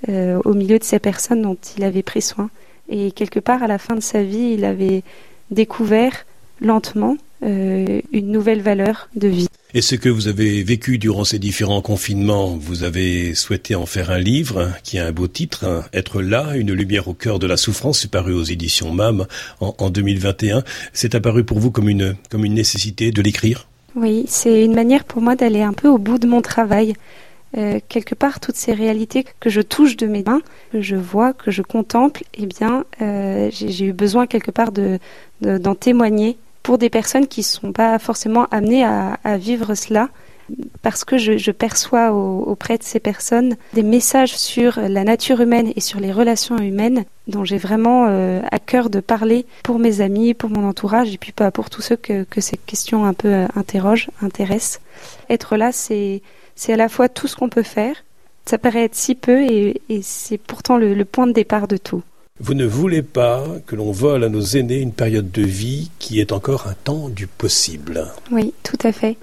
euh, 0.09 0.39
au 0.45 0.53
milieu 0.53 0.79
de 0.79 0.83
ces 0.83 0.99
personnes 0.99 1.41
dont 1.41 1.57
il 1.77 1.83
avait 1.83 2.03
pris 2.03 2.21
soin. 2.21 2.49
Et 2.89 3.11
quelque 3.11 3.39
part, 3.39 3.61
à 3.61 3.67
la 3.67 3.77
fin 3.77 3.95
de 3.95 4.01
sa 4.01 4.23
vie, 4.23 4.53
il 4.53 4.65
avait 4.65 5.03
découvert 5.51 6.25
lentement 6.61 7.17
euh, 7.43 8.01
une 8.11 8.31
nouvelle 8.31 8.61
valeur 8.61 9.09
de 9.15 9.27
vie. 9.27 9.47
Et 9.73 9.81
ce 9.81 9.95
que 9.95 10.09
vous 10.09 10.27
avez 10.27 10.63
vécu 10.63 10.97
durant 10.97 11.23
ces 11.23 11.39
différents 11.39 11.81
confinements, 11.81 12.55
vous 12.55 12.83
avez 12.83 13.33
souhaité 13.33 13.75
en 13.75 13.85
faire 13.85 14.11
un 14.11 14.19
livre 14.19 14.71
qui 14.83 14.99
a 14.99 15.07
un 15.07 15.11
beau 15.11 15.27
titre, 15.27 15.65
hein, 15.65 15.83
Être 15.93 16.21
là, 16.21 16.55
une 16.55 16.73
lumière 16.73 17.07
au 17.07 17.13
cœur 17.13 17.39
de 17.39 17.47
la 17.47 17.57
souffrance, 17.57 18.01
c'est 18.01 18.11
paru 18.11 18.33
aux 18.33 18.43
éditions 18.43 18.91
MAM 18.91 19.25
en, 19.59 19.75
en 19.77 19.89
2021. 19.89 20.63
C'est 20.93 21.15
apparu 21.15 21.43
pour 21.43 21.59
vous 21.59 21.71
comme 21.71 21.89
une, 21.89 22.15
comme 22.29 22.45
une 22.45 22.53
nécessité 22.53 23.11
de 23.11 23.21
l'écrire? 23.21 23.67
Oui, 23.95 24.25
c'est 24.27 24.63
une 24.63 24.73
manière 24.73 25.03
pour 25.03 25.21
moi 25.21 25.35
d'aller 25.35 25.61
un 25.61 25.73
peu 25.73 25.87
au 25.87 25.97
bout 25.97 26.17
de 26.17 26.27
mon 26.27 26.41
travail. 26.41 26.93
Euh, 27.55 27.79
quelque 27.87 28.15
part, 28.15 28.39
toutes 28.39 28.55
ces 28.55 28.73
réalités 28.73 29.25
que 29.39 29.49
je 29.49 29.61
touche 29.61 29.95
de 29.95 30.07
mes 30.07 30.23
mains, 30.23 30.41
que 30.71 30.81
je 30.81 30.95
vois, 30.95 31.33
que 31.33 31.51
je 31.51 31.61
contemple, 31.61 32.23
eh 32.33 32.47
bien, 32.47 32.83
euh, 33.01 33.49
j'ai 33.51 33.85
eu 33.85 33.93
besoin 33.93 34.27
quelque 34.27 34.51
part 34.51 34.71
de 34.71 34.99
d'en 35.41 35.75
témoigner 35.75 36.37
pour 36.63 36.77
des 36.77 36.89
personnes 36.89 37.27
qui 37.27 37.41
ne 37.41 37.45
sont 37.45 37.71
pas 37.73 37.99
forcément 37.99 38.47
amenées 38.49 38.85
à, 38.85 39.37
vivre 39.37 39.75
cela 39.75 40.09
parce 40.81 41.05
que 41.05 41.17
je, 41.17 41.51
perçois 41.51 42.11
auprès 42.11 42.77
de 42.77 42.83
ces 42.83 42.99
personnes 42.99 43.55
des 43.73 43.83
messages 43.83 44.35
sur 44.35 44.79
la 44.79 45.03
nature 45.03 45.41
humaine 45.41 45.71
et 45.75 45.81
sur 45.81 45.99
les 45.99 46.11
relations 46.11 46.57
humaines 46.57 47.05
dont 47.27 47.45
j'ai 47.45 47.57
vraiment 47.57 48.07
euh, 48.09 48.41
à 48.51 48.59
cœur 48.59 48.89
de 48.89 48.99
parler 48.99 49.45
pour 49.63 49.79
mes 49.79 50.01
amis, 50.01 50.33
pour 50.33 50.49
mon 50.49 50.67
entourage 50.67 51.13
et 51.13 51.17
puis 51.17 51.31
pas 51.31 51.51
pour 51.51 51.69
tous 51.69 51.81
ceux 51.81 51.95
que, 51.95 52.25
ces 52.39 52.57
questions 52.57 53.05
un 53.05 53.13
peu 53.13 53.29
euh, 53.29 53.47
interrogent, 53.55 54.09
intéressent. 54.21 54.81
Être 55.29 55.55
là, 55.55 55.71
c'est 55.71 56.21
à 56.67 56.75
la 56.75 56.89
fois 56.89 57.07
tout 57.09 57.27
ce 57.27 57.35
qu'on 57.35 57.49
peut 57.49 57.63
faire, 57.63 57.95
ça 58.45 58.57
paraît 58.57 58.83
être 58.83 58.95
si 58.95 59.15
peu 59.15 59.41
et, 59.41 59.81
c'est 60.01 60.37
pourtant 60.37 60.77
le 60.77 61.05
point 61.05 61.27
de 61.27 61.33
départ 61.33 61.67
de 61.67 61.77
tout. 61.77 62.03
Vous 62.39 62.55
ne 62.55 62.65
voulez 62.65 63.03
pas 63.03 63.45
que 63.67 63.75
l'on 63.75 63.91
vole 63.91 64.23
à 64.23 64.29
nos 64.29 64.41
aînés 64.41 64.79
une 64.79 64.91
période 64.91 65.31
de 65.31 65.43
vie 65.43 65.91
qui 65.99 66.19
est 66.19 66.31
encore 66.31 66.67
un 66.67 66.73
temps 66.73 67.09
du 67.09 67.27
possible. 67.27 68.11
Oui, 68.31 68.55
tout 68.63 68.77
à 68.83 68.91
fait. 68.91 69.17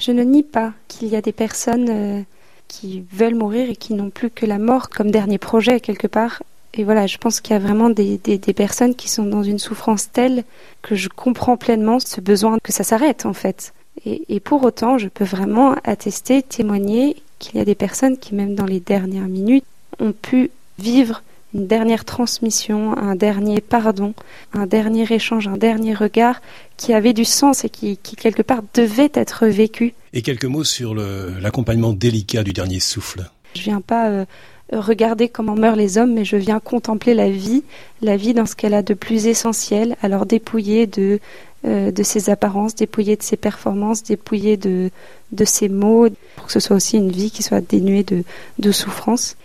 Je 0.00 0.10
ne 0.10 0.24
nie 0.24 0.42
pas 0.42 0.72
qu'il 0.88 1.06
y 1.06 1.14
a 1.14 1.22
des 1.22 1.32
personnes 1.32 1.88
euh, 1.88 2.22
qui 2.66 3.04
veulent 3.12 3.36
mourir 3.36 3.70
et 3.70 3.76
qui 3.76 3.94
n'ont 3.94 4.10
plus 4.10 4.30
que 4.30 4.46
la 4.46 4.58
mort 4.58 4.88
comme 4.90 5.12
dernier 5.12 5.38
projet 5.38 5.78
quelque 5.78 6.08
part. 6.08 6.42
Et 6.74 6.82
voilà, 6.82 7.06
je 7.06 7.18
pense 7.18 7.40
qu'il 7.40 7.54
y 7.54 7.56
a 7.56 7.60
vraiment 7.60 7.88
des, 7.88 8.18
personnes 8.54 8.96
qui 8.96 9.08
sont 9.08 9.24
dans 9.24 9.44
une 9.44 9.60
souffrance 9.60 10.10
telle 10.10 10.42
que 10.82 10.96
je 10.96 11.08
comprends 11.08 11.56
pleinement 11.56 12.00
ce 12.00 12.20
besoin 12.20 12.58
que 12.60 12.72
ça 12.72 12.82
s'arrête 12.82 13.26
en 13.26 13.32
fait. 13.32 13.72
et 14.04 14.40
pour 14.40 14.62
autant, 14.64 14.98
je 14.98 15.08
peux 15.08 15.24
vraiment 15.24 15.76
attester, 15.84 16.42
témoigner 16.42 17.16
qu'il 17.38 17.56
y 17.56 17.60
a 17.60 17.64
des 17.64 17.74
personnes 17.76 18.18
qui, 18.18 18.34
même 18.34 18.54
dans 18.54 18.66
les 18.66 18.80
dernières 18.80 19.28
minutes, 19.28 19.64
ont 20.00 20.12
pu 20.12 20.50
vivre 20.78 21.22
une 21.54 21.66
dernière 21.66 22.04
transmission, 22.04 22.96
un 22.96 23.14
dernier 23.14 23.60
pardon, 23.60 24.14
un 24.52 24.66
dernier 24.66 25.06
échange, 25.10 25.48
un 25.48 25.56
dernier 25.56 25.94
regard 25.94 26.42
qui 26.76 26.92
avait 26.92 27.12
du 27.12 27.24
sens 27.24 27.64
et 27.64 27.70
qui, 27.70 27.96
quelque 27.96 28.42
part 28.42 28.62
devait 28.74 29.10
être 29.14 29.46
vécu. 29.46 29.94
Et 30.12 30.22
quelques 30.22 30.44
mots 30.44 30.64
sur 30.64 30.94
l'accompagnement 30.94 31.92
délicat 31.92 32.42
du 32.42 32.52
dernier 32.52 32.80
souffle. 32.80 33.30
Je 33.54 33.62
viens 33.62 33.80
pas 33.80 34.10
euh, 34.10 34.24
regarder 34.72 35.28
comment 35.28 35.54
meurent 35.54 35.76
les 35.76 35.98
hommes, 35.98 36.12
mais 36.12 36.24
je 36.24 36.36
viens 36.36 36.60
contempler 36.60 37.14
la 37.14 37.30
vie, 37.30 37.62
la 38.02 38.16
vie 38.16 38.34
dans 38.34 38.46
ce 38.46 38.54
qu'elle 38.54 38.74
a 38.74 38.82
de 38.82 38.94
plus 38.94 39.26
essentiel, 39.26 39.96
alors 40.02 40.26
dépouillée 40.26 40.86
de 40.86 41.20
de 41.64 42.02
ses 42.04 42.30
apparences, 42.30 42.76
dépouillé 42.76 43.16
de 43.16 43.24
ses 43.24 43.36
performances, 43.36 44.04
dépouillé 44.04 44.56
de, 44.56 44.90
de 45.32 45.44
ses 45.44 45.68
mots, 45.68 46.06
pour 46.36 46.46
que 46.46 46.52
ce 46.52 46.60
soit 46.60 46.76
aussi 46.76 46.96
une 46.96 47.10
vie 47.10 47.32
qui 47.32 47.42
soit 47.42 47.60
dénuée 47.60 48.04
de, 48.04 48.22
de 48.60 48.70
souffrance. 48.70 49.36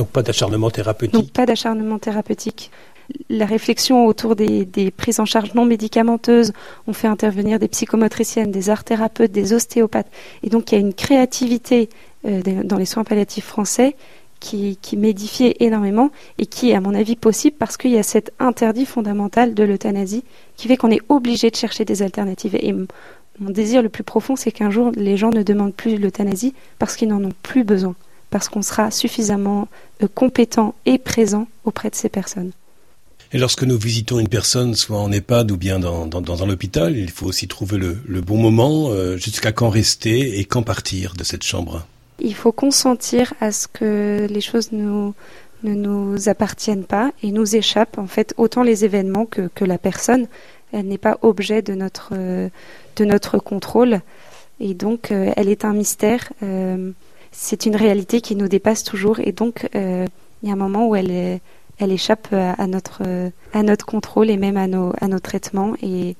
Donc 0.00 0.08
pas 0.08 0.22
d'acharnement 0.22 0.70
thérapeutique. 0.70 1.12
Donc 1.12 1.30
pas 1.30 1.44
d'acharnement 1.44 1.98
thérapeutique. 1.98 2.70
La 3.28 3.44
réflexion 3.44 4.06
autour 4.06 4.34
des, 4.34 4.66
prises 4.96 5.20
en 5.20 5.26
charge 5.26 5.52
non 5.52 5.66
médicamenteuses, 5.66 6.54
on 6.86 6.94
fait 6.94 7.06
intervenir 7.06 7.58
des 7.58 7.68
psychomotriciennes, 7.68 8.50
des 8.50 8.70
art 8.70 8.82
thérapeutes, 8.82 9.30
des 9.30 9.52
ostéopathes. 9.52 10.10
Et 10.42 10.48
donc 10.48 10.72
il 10.72 10.76
y 10.76 10.78
a 10.78 10.80
une 10.80 10.94
créativité 10.94 11.90
euh, 12.24 12.40
dans 12.64 12.78
les 12.78 12.86
soins 12.86 13.04
palliatifs 13.04 13.44
français 13.44 13.94
qui, 14.38 14.78
qui 14.80 14.96
m'édifiait 14.96 15.56
énormément 15.60 16.10
et 16.38 16.46
qui 16.46 16.70
est 16.70 16.74
à 16.74 16.80
mon 16.80 16.94
avis 16.94 17.16
possible 17.16 17.56
parce 17.58 17.76
qu'il 17.76 17.90
y 17.90 17.98
a 17.98 18.02
cet 18.02 18.32
interdit 18.38 18.86
fondamental 18.86 19.52
de 19.52 19.64
l'euthanasie 19.64 20.24
qui 20.56 20.66
fait 20.66 20.78
qu'on 20.78 20.90
est 20.90 21.02
obligé 21.10 21.50
de 21.50 21.56
chercher 21.56 21.84
des 21.84 22.00
alternatives. 22.00 22.54
Et 22.54 22.72
mon 22.72 23.50
désir 23.50 23.82
le 23.82 23.90
plus 23.90 24.04
profond, 24.04 24.34
c'est 24.34 24.50
qu'un 24.50 24.70
jour 24.70 24.92
les 24.94 25.18
gens 25.18 25.28
ne 25.28 25.42
demandent 25.42 25.74
plus 25.74 25.98
l'euthanasie 25.98 26.54
parce 26.78 26.96
qu'ils 26.96 27.08
n'en 27.08 27.22
ont 27.22 27.34
plus 27.42 27.64
besoin 27.64 27.94
parce 28.30 28.48
qu'on 28.48 28.62
sera 28.62 28.90
suffisamment 28.90 29.68
euh, 30.02 30.08
compétent 30.14 30.74
et 30.86 30.98
présent 30.98 31.46
auprès 31.64 31.90
de 31.90 31.94
ces 31.94 32.08
personnes. 32.08 32.52
Et 33.32 33.38
lorsque 33.38 33.62
nous 33.62 33.78
visitons 33.78 34.18
une 34.18 34.28
personne, 34.28 34.74
soit 34.74 34.98
en 34.98 35.12
EHPAD 35.12 35.52
ou 35.52 35.56
bien 35.56 35.78
dans, 35.78 36.06
dans, 36.06 36.20
dans 36.20 36.42
un 36.42 36.50
hôpital, 36.50 36.96
il 36.96 37.10
faut 37.10 37.26
aussi 37.26 37.46
trouver 37.46 37.78
le, 37.78 37.98
le 38.06 38.20
bon 38.20 38.36
moment, 38.36 38.88
euh, 38.90 39.16
jusqu'à 39.16 39.52
quand 39.52 39.68
rester 39.68 40.40
et 40.40 40.44
quand 40.44 40.62
partir 40.62 41.14
de 41.14 41.22
cette 41.22 41.44
chambre. 41.44 41.86
Il 42.18 42.34
faut 42.34 42.50
consentir 42.50 43.32
à 43.40 43.52
ce 43.52 43.68
que 43.68 44.26
les 44.28 44.40
choses 44.40 44.72
nous, 44.72 45.14
ne 45.62 45.74
nous 45.74 46.28
appartiennent 46.28 46.84
pas 46.84 47.12
et 47.22 47.30
nous 47.30 47.54
échappent. 47.54 47.98
En 47.98 48.08
fait, 48.08 48.34
autant 48.36 48.64
les 48.64 48.84
événements 48.84 49.26
que, 49.26 49.48
que 49.54 49.64
la 49.64 49.78
personne, 49.78 50.26
elle 50.72 50.86
n'est 50.86 50.98
pas 50.98 51.18
objet 51.22 51.62
de 51.62 51.74
notre, 51.74 52.10
euh, 52.14 52.48
de 52.96 53.04
notre 53.04 53.38
contrôle. 53.38 54.00
Et 54.58 54.74
donc, 54.74 55.12
euh, 55.12 55.32
elle 55.36 55.48
est 55.48 55.64
un 55.64 55.72
mystère. 55.72 56.32
Euh, 57.30 57.36
c'est 57.40 57.66
une 57.66 57.76
réalité 57.76 58.20
qui 58.20 58.36
nous 58.36 58.48
dépasse 58.48 58.84
toujours 58.84 59.20
et 59.20 59.32
donc 59.32 59.68
euh, 59.74 60.06
il 60.42 60.48
y 60.48 60.50
a 60.50 60.54
un 60.54 60.58
moment 60.58 60.88
où 60.88 60.96
elle, 60.96 61.40
elle 61.78 61.92
échappe 61.92 62.28
à, 62.32 62.66
notre, 62.66 63.02
à 63.52 63.62
notre 63.62 63.86
contrôle 63.86 64.30
et 64.30 64.36
même 64.36 64.56
à 64.56 64.66
nos, 64.66 64.92
à 65.00 65.20
traitements 65.20 65.74
et, 65.82 66.16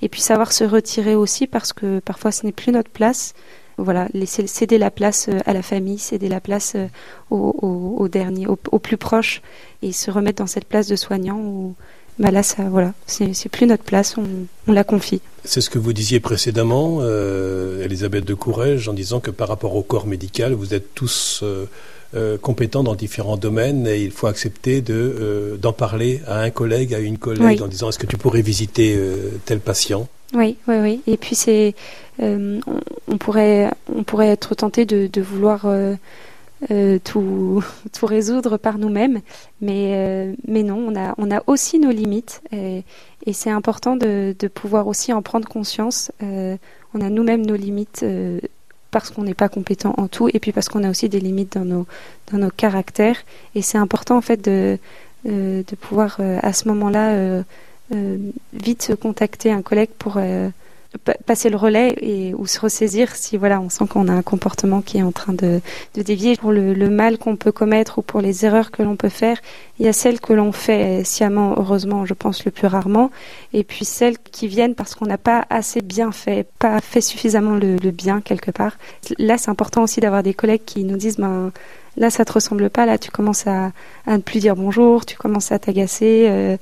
et 0.00 0.08
puis 0.08 0.20
savoir 0.20 0.52
se 0.52 0.64
retirer 0.64 1.14
aussi 1.14 1.46
parce 1.46 1.72
que 1.72 1.98
parfois 1.98 2.30
ce 2.30 2.46
n'est 2.46 2.52
plus 2.52 2.72
notre 2.72 2.90
place. 2.90 3.34
Voilà, 3.76 4.06
céder 4.24 4.78
la 4.78 4.92
place 4.92 5.28
à 5.46 5.52
la 5.52 5.62
famille, 5.62 5.98
céder 5.98 6.28
la 6.28 6.40
place 6.40 6.76
au, 7.30 7.36
au, 7.36 7.96
au 7.98 8.06
dernier, 8.06 8.46
au, 8.46 8.56
au, 8.70 8.78
plus 8.78 8.96
proche 8.96 9.42
et 9.82 9.90
se 9.90 10.12
remettre 10.12 10.38
dans 10.38 10.46
cette 10.46 10.66
place 10.66 10.86
de 10.86 10.94
soignant 10.94 11.40
où, 11.40 11.74
bah 12.18 12.30
là, 12.30 12.42
ça, 12.42 12.62
voilà, 12.64 12.92
c'est 13.06 13.48
plus 13.48 13.66
notre 13.66 13.82
place, 13.82 14.16
on, 14.16 14.24
on 14.68 14.72
la 14.72 14.84
confie. 14.84 15.20
C'est 15.44 15.60
ce 15.60 15.68
que 15.68 15.78
vous 15.78 15.92
disiez 15.92 16.20
précédemment, 16.20 16.98
euh, 17.00 17.84
Elisabeth 17.84 18.24
de 18.24 18.34
Courrèges, 18.34 18.88
en 18.88 18.92
disant 18.92 19.20
que 19.20 19.30
par 19.30 19.48
rapport 19.48 19.74
au 19.74 19.82
corps 19.82 20.06
médical, 20.06 20.52
vous 20.52 20.74
êtes 20.74 20.94
tous 20.94 21.40
euh, 21.42 21.66
euh, 22.14 22.38
compétents 22.38 22.84
dans 22.84 22.94
différents 22.94 23.36
domaines 23.36 23.86
et 23.88 24.00
il 24.00 24.12
faut 24.12 24.28
accepter 24.28 24.80
de 24.80 25.58
d'en 25.60 25.72
parler 25.72 26.22
à 26.28 26.40
un 26.40 26.50
collègue, 26.50 26.94
à 26.94 27.00
une 27.00 27.18
collègue, 27.18 27.58
oui. 27.58 27.62
en 27.62 27.66
disant 27.66 27.88
est-ce 27.88 27.98
que 27.98 28.06
tu 28.06 28.16
pourrais 28.16 28.42
visiter 28.42 28.96
tel 29.44 29.58
patient? 29.58 30.08
Oui, 30.34 30.56
oui, 30.68 30.76
oui. 30.80 31.00
Et 31.06 31.16
puis 31.16 31.34
c'est, 31.34 31.74
on, 32.20 32.60
on, 33.08 33.18
pourrait, 33.18 33.70
on 33.94 34.04
pourrait 34.04 34.28
être 34.28 34.54
tenté 34.54 34.84
de, 34.84 35.08
de 35.12 35.20
vouloir 35.20 35.66
euh, 36.70 36.98
tout, 37.02 37.62
tout 37.92 38.06
résoudre 38.06 38.56
par 38.56 38.78
nous-mêmes. 38.78 39.20
Mais, 39.60 39.92
euh, 39.94 40.34
mais 40.46 40.62
non, 40.62 40.76
on 40.76 40.96
a, 40.96 41.14
on 41.18 41.30
a 41.30 41.42
aussi 41.46 41.78
nos 41.78 41.90
limites 41.90 42.42
et, 42.52 42.84
et 43.26 43.32
c'est 43.32 43.50
important 43.50 43.96
de, 43.96 44.34
de, 44.38 44.48
pouvoir 44.48 44.86
aussi 44.86 45.12
en 45.12 45.22
prendre 45.22 45.48
conscience. 45.48 46.12
Euh, 46.22 46.56
on 46.92 47.00
a 47.00 47.08
nous-mêmes 47.08 47.44
nos 47.44 47.56
limites 47.56 48.02
euh, 48.02 48.38
parce 48.90 49.10
qu'on 49.10 49.22
n'est 49.24 49.34
pas 49.34 49.48
compétent 49.48 49.94
en 49.96 50.08
tout 50.08 50.28
et 50.32 50.38
puis 50.38 50.52
parce 50.52 50.68
qu'on 50.68 50.84
a 50.84 50.90
aussi 50.90 51.08
des 51.08 51.20
limites 51.20 51.54
dans 51.54 51.64
nos, 51.64 51.86
dans 52.32 52.38
nos 52.38 52.50
caractères. 52.50 53.24
Et 53.54 53.62
c'est 53.62 53.78
important 53.78 54.16
en 54.16 54.20
fait 54.20 54.44
de, 54.44 54.78
euh, 55.26 55.62
de 55.66 55.76
pouvoir 55.76 56.18
à 56.20 56.52
ce 56.52 56.68
moment-là 56.68 57.42
vite 58.52 58.92
contacter 59.00 59.52
un 59.52 59.62
collègue 59.62 59.90
pour 59.98 60.18
passer 61.26 61.50
le 61.50 61.56
relais 61.56 61.94
et, 62.00 62.34
ou 62.34 62.46
se 62.46 62.60
ressaisir 62.60 63.14
si 63.16 63.36
voilà 63.36 63.60
on 63.60 63.68
sent 63.68 63.86
qu'on 63.88 64.08
a 64.08 64.12
un 64.12 64.22
comportement 64.22 64.80
qui 64.80 64.98
est 64.98 65.02
en 65.02 65.12
train 65.12 65.32
de, 65.32 65.60
de 65.94 66.02
dévier. 66.02 66.36
Pour 66.36 66.52
le, 66.52 66.74
le 66.74 66.90
mal 66.90 67.18
qu'on 67.18 67.36
peut 67.36 67.52
commettre 67.52 67.98
ou 67.98 68.02
pour 68.02 68.20
les 68.20 68.44
erreurs 68.44 68.70
que 68.70 68.82
l'on 68.82 68.96
peut 68.96 69.08
faire 69.08 69.38
il 69.78 69.86
y 69.86 69.88
a 69.88 69.92
celles 69.92 70.20
que 70.20 70.32
l'on 70.32 70.52
fait 70.52 71.02
sciemment 71.04 71.54
heureusement 71.56 72.04
je 72.06 72.14
pense 72.14 72.44
le 72.44 72.50
plus 72.50 72.66
rarement 72.66 73.10
et 73.52 73.64
puis 73.64 73.84
celles 73.84 74.18
qui 74.18 74.46
viennent 74.46 74.74
parce 74.74 74.94
qu'on 74.94 75.06
n'a 75.06 75.18
pas 75.18 75.44
assez 75.50 75.80
bien 75.82 76.12
fait 76.12 76.46
pas 76.58 76.80
fait 76.80 77.00
suffisamment 77.00 77.56
le, 77.56 77.76
le 77.76 77.90
bien 77.90 78.20
quelque 78.20 78.50
part. 78.50 78.76
Là 79.18 79.38
c'est 79.38 79.50
important 79.50 79.82
aussi 79.82 80.00
d'avoir 80.00 80.22
des 80.22 80.34
collègues 80.34 80.64
qui 80.64 80.84
nous 80.84 80.96
disent 80.96 81.18
ben 81.18 81.52
là 81.96 82.10
ça 82.10 82.24
te 82.24 82.32
ressemble 82.32 82.70
pas 82.70 82.86
là 82.86 82.98
tu 82.98 83.10
commences 83.10 83.46
à, 83.46 83.72
à 84.06 84.16
ne 84.16 84.22
plus 84.22 84.40
dire 84.40 84.56
bonjour 84.56 85.04
tu 85.06 85.16
commences 85.16 85.52
à 85.52 85.58
t'agacer 85.58 86.26
euh, 86.28 86.56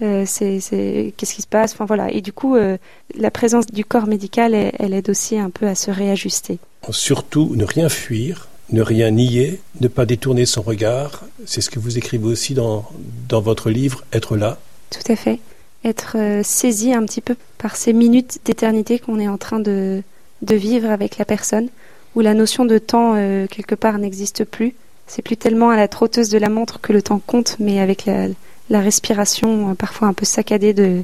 euh, 0.00 0.24
c'est, 0.26 1.12
qu'est-ce 1.16 1.34
qui 1.34 1.42
se 1.42 1.46
passe? 1.46 1.72
Enfin 1.72 1.84
voilà. 1.84 2.10
Et 2.12 2.20
du 2.20 2.32
coup 2.32 2.56
euh, 2.56 2.76
la 3.16 3.30
présence 3.30 3.66
du 3.66 3.84
corps 3.84 4.06
médical 4.06 4.54
elle, 4.54 4.72
elle, 4.78 4.94
aide 4.94 5.10
aussi 5.10 5.38
un 5.38 5.50
peu 5.50 5.66
à 5.66 5.74
se 5.74 5.90
réajuster. 5.90 6.58
Surtout 6.90 7.54
ne 7.56 7.64
rien 7.64 7.88
fuir 7.88 8.48
ne 8.70 8.82
rien 8.82 9.10
nier 9.10 9.60
ne 9.80 9.88
pas 9.88 10.04
détourner 10.04 10.44
son 10.44 10.60
regard. 10.60 11.24
C'est 11.46 11.62
ce 11.62 11.70
que 11.70 11.78
vous 11.78 11.96
écrivez 11.96 12.26
aussi 12.26 12.52
dans, 12.52 12.86
dans 13.26 13.40
votre 13.40 13.70
livre 13.70 14.04
être 14.12 14.36
là. 14.36 14.58
Tout 14.90 15.10
à 15.10 15.16
fait. 15.16 15.38
Être 15.84 16.18
euh, 16.18 16.42
saisi 16.42 16.92
un 16.92 17.04
petit 17.06 17.22
peu 17.22 17.34
par 17.56 17.76
ces 17.76 17.94
minutes 17.94 18.40
d'éternité 18.44 18.98
qu'on 18.98 19.18
est 19.18 19.28
en 19.28 19.38
train 19.38 19.58
de, 19.58 20.02
de 20.42 20.54
vivre 20.54 20.90
avec 20.90 21.16
la 21.16 21.24
personne 21.24 21.70
où 22.14 22.20
la 22.20 22.34
notion 22.34 22.66
de 22.66 22.78
temps 22.78 23.14
quelque 23.48 23.74
part 23.74 23.98
n'existe 23.98 24.44
plus. 24.44 24.74
C'est 25.06 25.22
plus 25.22 25.36
tellement 25.36 25.70
à 25.70 25.76
la 25.76 25.88
trotteuse 25.88 26.28
de 26.28 26.38
la 26.38 26.48
montre 26.48 26.80
que 26.80 26.92
le 26.92 27.00
temps 27.00 27.20
compte 27.24 27.56
mais 27.60 27.80
avec 27.80 28.06
la 28.06 28.28
la 28.70 28.80
respiration 28.80 29.70
euh, 29.70 29.74
parfois 29.74 30.08
un 30.08 30.12
peu 30.12 30.24
saccadée 30.24 30.74
de, 30.74 31.02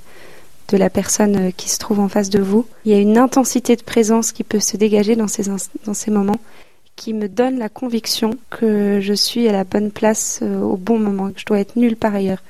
de 0.68 0.76
la 0.76 0.90
personne 0.90 1.48
euh, 1.48 1.50
qui 1.56 1.68
se 1.68 1.78
trouve 1.78 2.00
en 2.00 2.08
face 2.08 2.30
de 2.30 2.40
vous. 2.40 2.66
Il 2.84 2.92
y 2.92 2.94
a 2.94 2.98
une 2.98 3.18
intensité 3.18 3.76
de 3.76 3.82
présence 3.82 4.32
qui 4.32 4.44
peut 4.44 4.60
se 4.60 4.76
dégager 4.76 5.16
dans 5.16 5.28
ces, 5.28 5.44
dans 5.84 5.94
ces 5.94 6.10
moments 6.10 6.40
qui 6.96 7.12
me 7.12 7.28
donne 7.28 7.58
la 7.58 7.68
conviction 7.68 8.36
que 8.50 9.00
je 9.00 9.14
suis 9.14 9.48
à 9.48 9.52
la 9.52 9.64
bonne 9.64 9.90
place 9.90 10.40
euh, 10.42 10.60
au 10.60 10.76
bon 10.76 10.98
moment, 10.98 11.30
que 11.30 11.40
je 11.40 11.46
dois 11.46 11.60
être 11.60 11.76
nulle 11.76 11.96
par 11.96 12.14
ailleurs. 12.14 12.42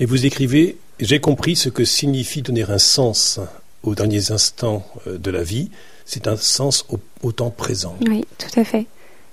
Et 0.00 0.06
vous 0.06 0.26
écrivez 0.26 0.76
J'ai 0.98 1.20
compris 1.20 1.56
ce 1.56 1.68
que 1.68 1.84
signifie 1.84 2.42
donner 2.42 2.64
un 2.64 2.78
sens 2.78 3.38
aux 3.82 3.94
derniers 3.94 4.32
instants 4.32 4.84
de 5.06 5.30
la 5.30 5.42
vie. 5.42 5.70
C'est 6.06 6.26
un 6.26 6.36
sens 6.36 6.86
au, 6.90 6.98
au 7.22 7.32
temps 7.32 7.50
présent. 7.50 7.96
Oui, 8.08 8.24
tout 8.38 8.58
à 8.58 8.64
fait. 8.64 8.86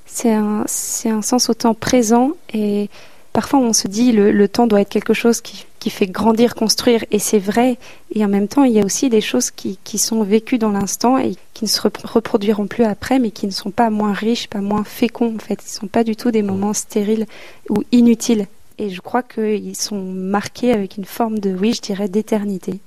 C'est 0.05 0.31
un, 0.31 0.65
un 1.05 1.21
sens 1.21 1.49
au 1.49 1.53
temps 1.53 1.73
présent 1.73 2.31
et 2.53 2.89
parfois 3.33 3.59
on 3.59 3.73
se 3.73 3.87
dit 3.87 4.11
le, 4.11 4.31
le 4.31 4.47
temps 4.47 4.67
doit 4.67 4.81
être 4.81 4.89
quelque 4.89 5.13
chose 5.13 5.41
qui, 5.41 5.65
qui 5.81 5.89
fait 5.89 6.05
grandir, 6.05 6.53
construire, 6.53 7.03
et 7.09 7.17
c'est 7.17 7.39
vrai. 7.39 7.77
Et 8.13 8.23
en 8.23 8.27
même 8.27 8.47
temps, 8.47 8.63
il 8.63 8.71
y 8.71 8.79
a 8.79 8.85
aussi 8.85 9.09
des 9.09 9.19
choses 9.19 9.49
qui, 9.49 9.79
qui 9.83 9.97
sont 9.97 10.23
vécues 10.23 10.59
dans 10.59 10.69
l'instant 10.69 11.17
et 11.17 11.35
qui 11.55 11.65
ne 11.65 11.69
se 11.69 11.81
reproduiront 11.81 12.67
plus 12.67 12.83
après, 12.83 13.17
mais 13.17 13.31
qui 13.31 13.47
ne 13.47 13.51
sont 13.51 13.71
pas 13.71 13.89
moins 13.89 14.13
riches, 14.13 14.47
pas 14.47 14.61
moins 14.61 14.83
féconds. 14.83 15.35
En 15.35 15.39
fait, 15.39 15.59
ils 15.63 15.73
ne 15.73 15.79
sont 15.79 15.87
pas 15.87 16.03
du 16.03 16.15
tout 16.15 16.29
des 16.29 16.43
moments 16.43 16.73
stériles 16.73 17.25
ou 17.69 17.83
inutiles. 17.91 18.45
Et 18.77 18.91
je 18.91 19.01
crois 19.01 19.23
qu'ils 19.23 19.75
sont 19.75 20.01
marqués 20.01 20.71
avec 20.71 20.97
une 20.97 21.05
forme 21.05 21.39
de, 21.39 21.51
oui, 21.51 21.73
je 21.73 21.81
dirais, 21.81 22.07
d'éternité. 22.07 22.79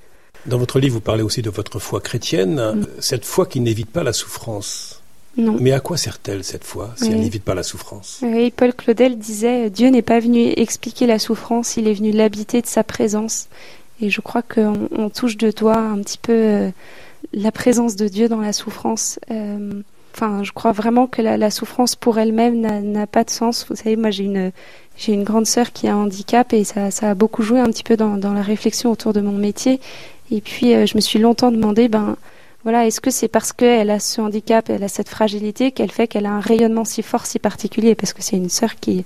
Dans 0.45 0.57
votre 0.57 0.79
livre, 0.79 0.93
vous 0.93 1.01
parlez 1.01 1.23
aussi 1.23 1.41
de 1.41 1.49
votre 1.49 1.79
foi 1.79 1.99
chrétienne, 1.99 2.55
mmh. 2.55 2.87
cette 2.99 3.25
foi 3.25 3.45
qui 3.45 3.59
n'évite 3.59 3.89
pas 3.89 4.03
la 4.03 4.13
souffrance. 4.13 4.94
Non. 5.37 5.57
Mais 5.59 5.73
à 5.73 5.81
quoi 5.81 5.97
sert-elle 5.97 6.43
cette 6.43 6.63
fois 6.63 6.93
si 6.95 7.05
oui. 7.05 7.09
elle 7.11 7.19
n'évite 7.19 7.43
pas 7.43 7.55
la 7.55 7.63
souffrance? 7.63 8.19
Oui, 8.21 8.51
Paul 8.51 8.73
Claudel 8.73 9.17
disait 9.17 9.69
Dieu 9.69 9.89
n'est 9.89 10.01
pas 10.01 10.19
venu 10.19 10.53
expliquer 10.55 11.07
la 11.07 11.19
souffrance, 11.19 11.75
il 11.75 11.87
est 11.87 11.93
venu 11.93 12.11
l'habiter 12.11 12.61
de 12.61 12.67
sa 12.67 12.83
présence. 12.83 13.47
Et 14.01 14.09
je 14.09 14.21
crois 14.21 14.41
qu'on 14.41 14.87
on 14.91 15.09
touche 15.09 15.37
de 15.37 15.51
doigt 15.51 15.77
un 15.77 15.99
petit 15.99 16.17
peu 16.17 16.33
euh, 16.33 16.69
la 17.33 17.51
présence 17.51 17.95
de 17.95 18.07
Dieu 18.07 18.29
dans 18.29 18.39
la 18.39 18.53
souffrance. 18.53 19.19
Euh, 19.31 19.71
enfin, 20.13 20.43
je 20.43 20.51
crois 20.51 20.71
vraiment 20.71 21.07
que 21.07 21.21
la, 21.21 21.37
la 21.37 21.51
souffrance 21.51 21.95
pour 21.95 22.17
elle-même 22.17 22.61
n'a 22.61 23.07
pas 23.07 23.23
de 23.23 23.29
sens. 23.29 23.65
Vous 23.69 23.75
savez, 23.75 23.95
moi 23.95 24.11
j'ai 24.11 24.23
une 24.25 24.51
j'ai 24.97 25.11
une 25.11 25.25
grande 25.25 25.45
sœur 25.45 25.73
qui 25.73 25.89
a 25.89 25.93
un 25.93 26.03
handicap 26.03 26.53
et 26.53 26.63
ça, 26.63 26.91
ça 26.91 27.09
a 27.09 27.15
beaucoup 27.15 27.43
joué 27.43 27.59
un 27.59 27.65
petit 27.65 27.83
peu 27.83 27.97
dans, 27.97 28.17
dans 28.17 28.31
la 28.31 28.41
réflexion 28.41 28.91
autour 28.91 29.11
de 29.11 29.19
mon 29.19 29.33
métier. 29.33 29.81
Et 30.31 30.39
puis 30.39 30.73
euh, 30.73 30.85
je 30.85 30.95
me 30.95 31.01
suis 31.01 31.19
longtemps 31.19 31.51
demandé 31.51 31.89
ben 31.89 32.15
voilà, 32.65 32.87
est-ce 32.87 32.99
que 32.99 33.11
c'est 33.11 33.27
parce 33.27 33.53
qu'elle 33.53 33.91
a 33.91 33.99
ce 33.99 34.19
handicap, 34.19 34.71
elle 34.71 34.83
a 34.83 34.87
cette 34.87 35.07
fragilité 35.07 35.71
qu'elle 35.71 35.91
fait 35.91 36.07
qu'elle 36.07 36.25
a 36.25 36.31
un 36.31 36.39
rayonnement 36.39 36.83
si 36.83 37.03
fort, 37.03 37.27
si 37.27 37.37
particulier? 37.37 37.93
Parce 37.93 38.11
que 38.11 38.23
c'est 38.23 38.37
une 38.37 38.49
sœur 38.49 38.77
qui, 38.77 39.05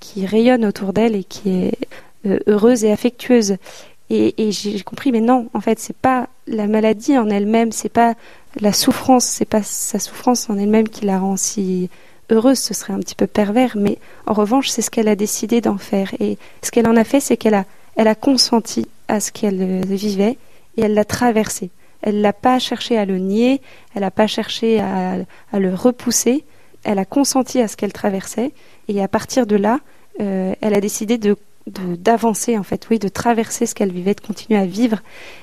qui 0.00 0.26
rayonne 0.26 0.64
autour 0.64 0.92
d'elle 0.92 1.14
et 1.14 1.22
qui 1.22 1.50
est 1.50 1.78
euh, 2.26 2.40
heureuse 2.48 2.82
et 2.82 2.90
affectueuse. 2.90 3.58
Et, 4.10 4.50
j'ai 4.50 4.80
compris, 4.80 5.12
mais 5.12 5.20
non, 5.20 5.48
en 5.54 5.60
fait, 5.60 5.78
c'est 5.78 5.96
pas 5.96 6.28
la 6.48 6.66
maladie 6.66 7.16
en 7.16 7.30
elle-même, 7.30 7.70
c'est 7.70 7.88
pas 7.88 8.14
la 8.60 8.72
souffrance, 8.72 9.24
c'est 9.24 9.44
pas 9.44 9.62
sa 9.62 10.00
souffrance 10.00 10.50
en 10.50 10.58
elle-même 10.58 10.88
qui 10.88 11.04
la 11.04 11.20
rend 11.20 11.36
si 11.36 11.88
heureuse, 12.30 12.58
ce 12.58 12.74
serait 12.74 12.92
un 12.92 12.98
petit 12.98 13.14
peu 13.14 13.28
pervers, 13.28 13.76
mais 13.76 13.98
en 14.26 14.32
revanche, 14.32 14.68
c'est 14.68 14.82
ce 14.82 14.90
qu'elle 14.90 15.08
a 15.08 15.14
décidé 15.14 15.60
d'en 15.60 15.78
faire. 15.78 16.12
Et 16.18 16.38
ce 16.60 16.72
qu'elle 16.72 16.88
en 16.88 16.96
a 16.96 17.04
fait, 17.04 17.20
c'est 17.20 17.36
qu'elle 17.36 17.54
a, 17.54 17.66
elle 17.94 18.08
a 18.08 18.16
consenti 18.16 18.88
à 19.06 19.20
ce 19.20 19.30
qu'elle 19.30 19.86
vivait 19.86 20.38
et 20.76 20.82
elle 20.82 20.94
l'a 20.94 21.04
traversé 21.04 21.70
Elle 22.02 22.20
n'a 22.20 22.32
pas 22.32 22.58
cherché 22.58 22.96
à 22.96 23.04
le 23.04 23.18
nier, 23.18 23.60
elle 23.94 24.02
n'a 24.02 24.10
pas 24.10 24.26
cherché 24.26 24.80
à, 24.80 25.16
le 25.52 25.74
repousser, 25.74 26.44
elle 26.84 26.98
a 26.98 27.04
consenti 27.04 27.60
à 27.60 27.68
ce 27.68 27.76
qu'elle 27.76 27.92
traversait, 27.92 28.52
et 28.88 29.02
à 29.02 29.08
partir 29.08 29.46
de 29.46 29.56
là, 29.56 29.80
euh, 30.20 30.54
elle 30.60 30.74
a 30.74 30.80
décidé 30.80 31.18
de 31.18 31.36
d'avancer 31.68 32.56
en 32.56 32.62
fait, 32.62 32.86
oui, 32.90 32.98
de 32.98 33.08
traverser 33.08 33.66
ce 33.66 33.74
qu'elle 33.74 33.90
vivait, 33.90 34.14
de 34.14 34.20
continuer 34.20 34.58
à 34.58 34.66
vivre. 34.66 35.02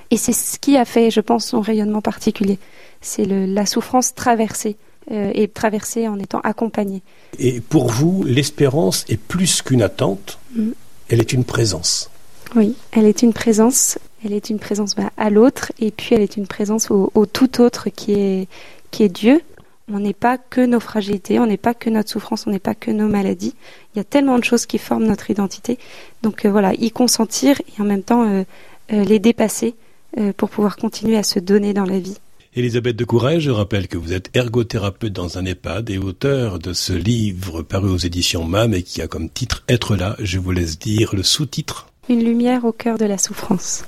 Et 0.09 0.17
c'est 0.17 0.33
ce 0.33 0.57
qui 0.57 0.77
a 0.77 0.85
fait, 0.85 1.11
je 1.11 1.19
pense, 1.19 1.45
son 1.47 1.59
rayonnement 1.59 2.01
particulier. 2.01 2.59
C'est 3.01 3.25
la 3.25 3.65
souffrance 3.65 4.15
traversée 4.15 4.77
euh, 5.11 5.31
et 5.33 5.49
traversée 5.49 6.07
en 6.07 6.17
étant 6.19 6.39
accompagnée. 6.39 7.01
Et 7.39 7.59
pour 7.59 7.87
vous, 7.89 8.23
l'espérance 8.23 9.05
est 9.09 9.17
plus 9.17 9.61
qu'une 9.61 9.81
attente, 9.81 10.39
mm. 10.55 10.69
elle 11.09 11.19
est 11.19 11.33
une 11.33 11.43
présence. 11.43 12.09
Oui, 12.55 12.75
elle 12.91 13.05
est 13.05 13.21
une 13.21 13.33
présence. 13.33 13.97
Elle 14.23 14.33
est 14.33 14.49
une 14.49 14.59
présence 14.59 14.95
bah, 14.95 15.11
à 15.17 15.29
l'autre 15.29 15.71
et 15.79 15.91
puis 15.91 16.15
elle 16.15 16.21
est 16.21 16.37
une 16.37 16.47
présence 16.47 16.91
au, 16.91 17.11
au 17.13 17.25
tout 17.25 17.61
autre 17.61 17.89
qui 17.89 18.13
est, 18.13 18.47
qui 18.91 19.03
est 19.03 19.09
Dieu 19.09 19.41
on 19.91 19.99
n'est 19.99 20.13
pas 20.13 20.37
que 20.37 20.65
nos 20.65 20.79
fragilités, 20.79 21.39
on 21.39 21.45
n'est 21.45 21.57
pas 21.57 21.73
que 21.73 21.89
notre 21.89 22.09
souffrance, 22.09 22.47
on 22.47 22.51
n'est 22.51 22.59
pas 22.59 22.75
que 22.75 22.91
nos 22.91 23.07
maladies. 23.07 23.53
Il 23.93 23.97
y 23.97 24.01
a 24.01 24.03
tellement 24.03 24.39
de 24.39 24.43
choses 24.43 24.65
qui 24.65 24.77
forment 24.77 25.05
notre 25.05 25.29
identité. 25.29 25.77
Donc 26.21 26.45
euh, 26.45 26.51
voilà, 26.51 26.73
y 26.75 26.91
consentir 26.91 27.59
et 27.59 27.81
en 27.81 27.85
même 27.85 28.03
temps 28.03 28.23
euh, 28.23 28.43
euh, 28.91 29.03
les 29.03 29.19
dépasser 29.19 29.75
pour 30.37 30.51
pouvoir 30.51 30.77
continuer 30.77 31.17
à 31.17 31.23
se 31.23 31.39
donner 31.39 31.73
dans 31.73 31.85
la 31.85 31.97
vie. 31.97 32.19
Elisabeth 32.55 32.95
de 32.95 33.03
Courage, 33.03 33.41
je 33.41 33.49
rappelle 33.49 33.87
que 33.87 33.97
vous 33.97 34.13
êtes 34.13 34.29
ergothérapeute 34.35 35.11
dans 35.11 35.39
un 35.39 35.45
EHPAD 35.45 35.89
et 35.89 35.97
auteur 35.97 36.59
de 36.59 36.71
ce 36.71 36.93
livre 36.93 37.63
paru 37.63 37.89
aux 37.89 37.97
éditions 37.97 38.45
MAM 38.45 38.75
et 38.75 38.83
qui 38.83 39.01
a 39.01 39.07
comme 39.07 39.27
titre 39.27 39.63
Être 39.67 39.95
là. 39.95 40.15
Je 40.19 40.37
vous 40.37 40.51
laisse 40.51 40.77
dire 40.77 41.15
le 41.15 41.23
sous-titre. 41.23 41.87
Une 42.09 42.23
lumière 42.23 42.63
au 42.63 42.71
cœur 42.71 42.99
de 42.99 43.05
la 43.05 43.17
souffrance. 43.17 43.85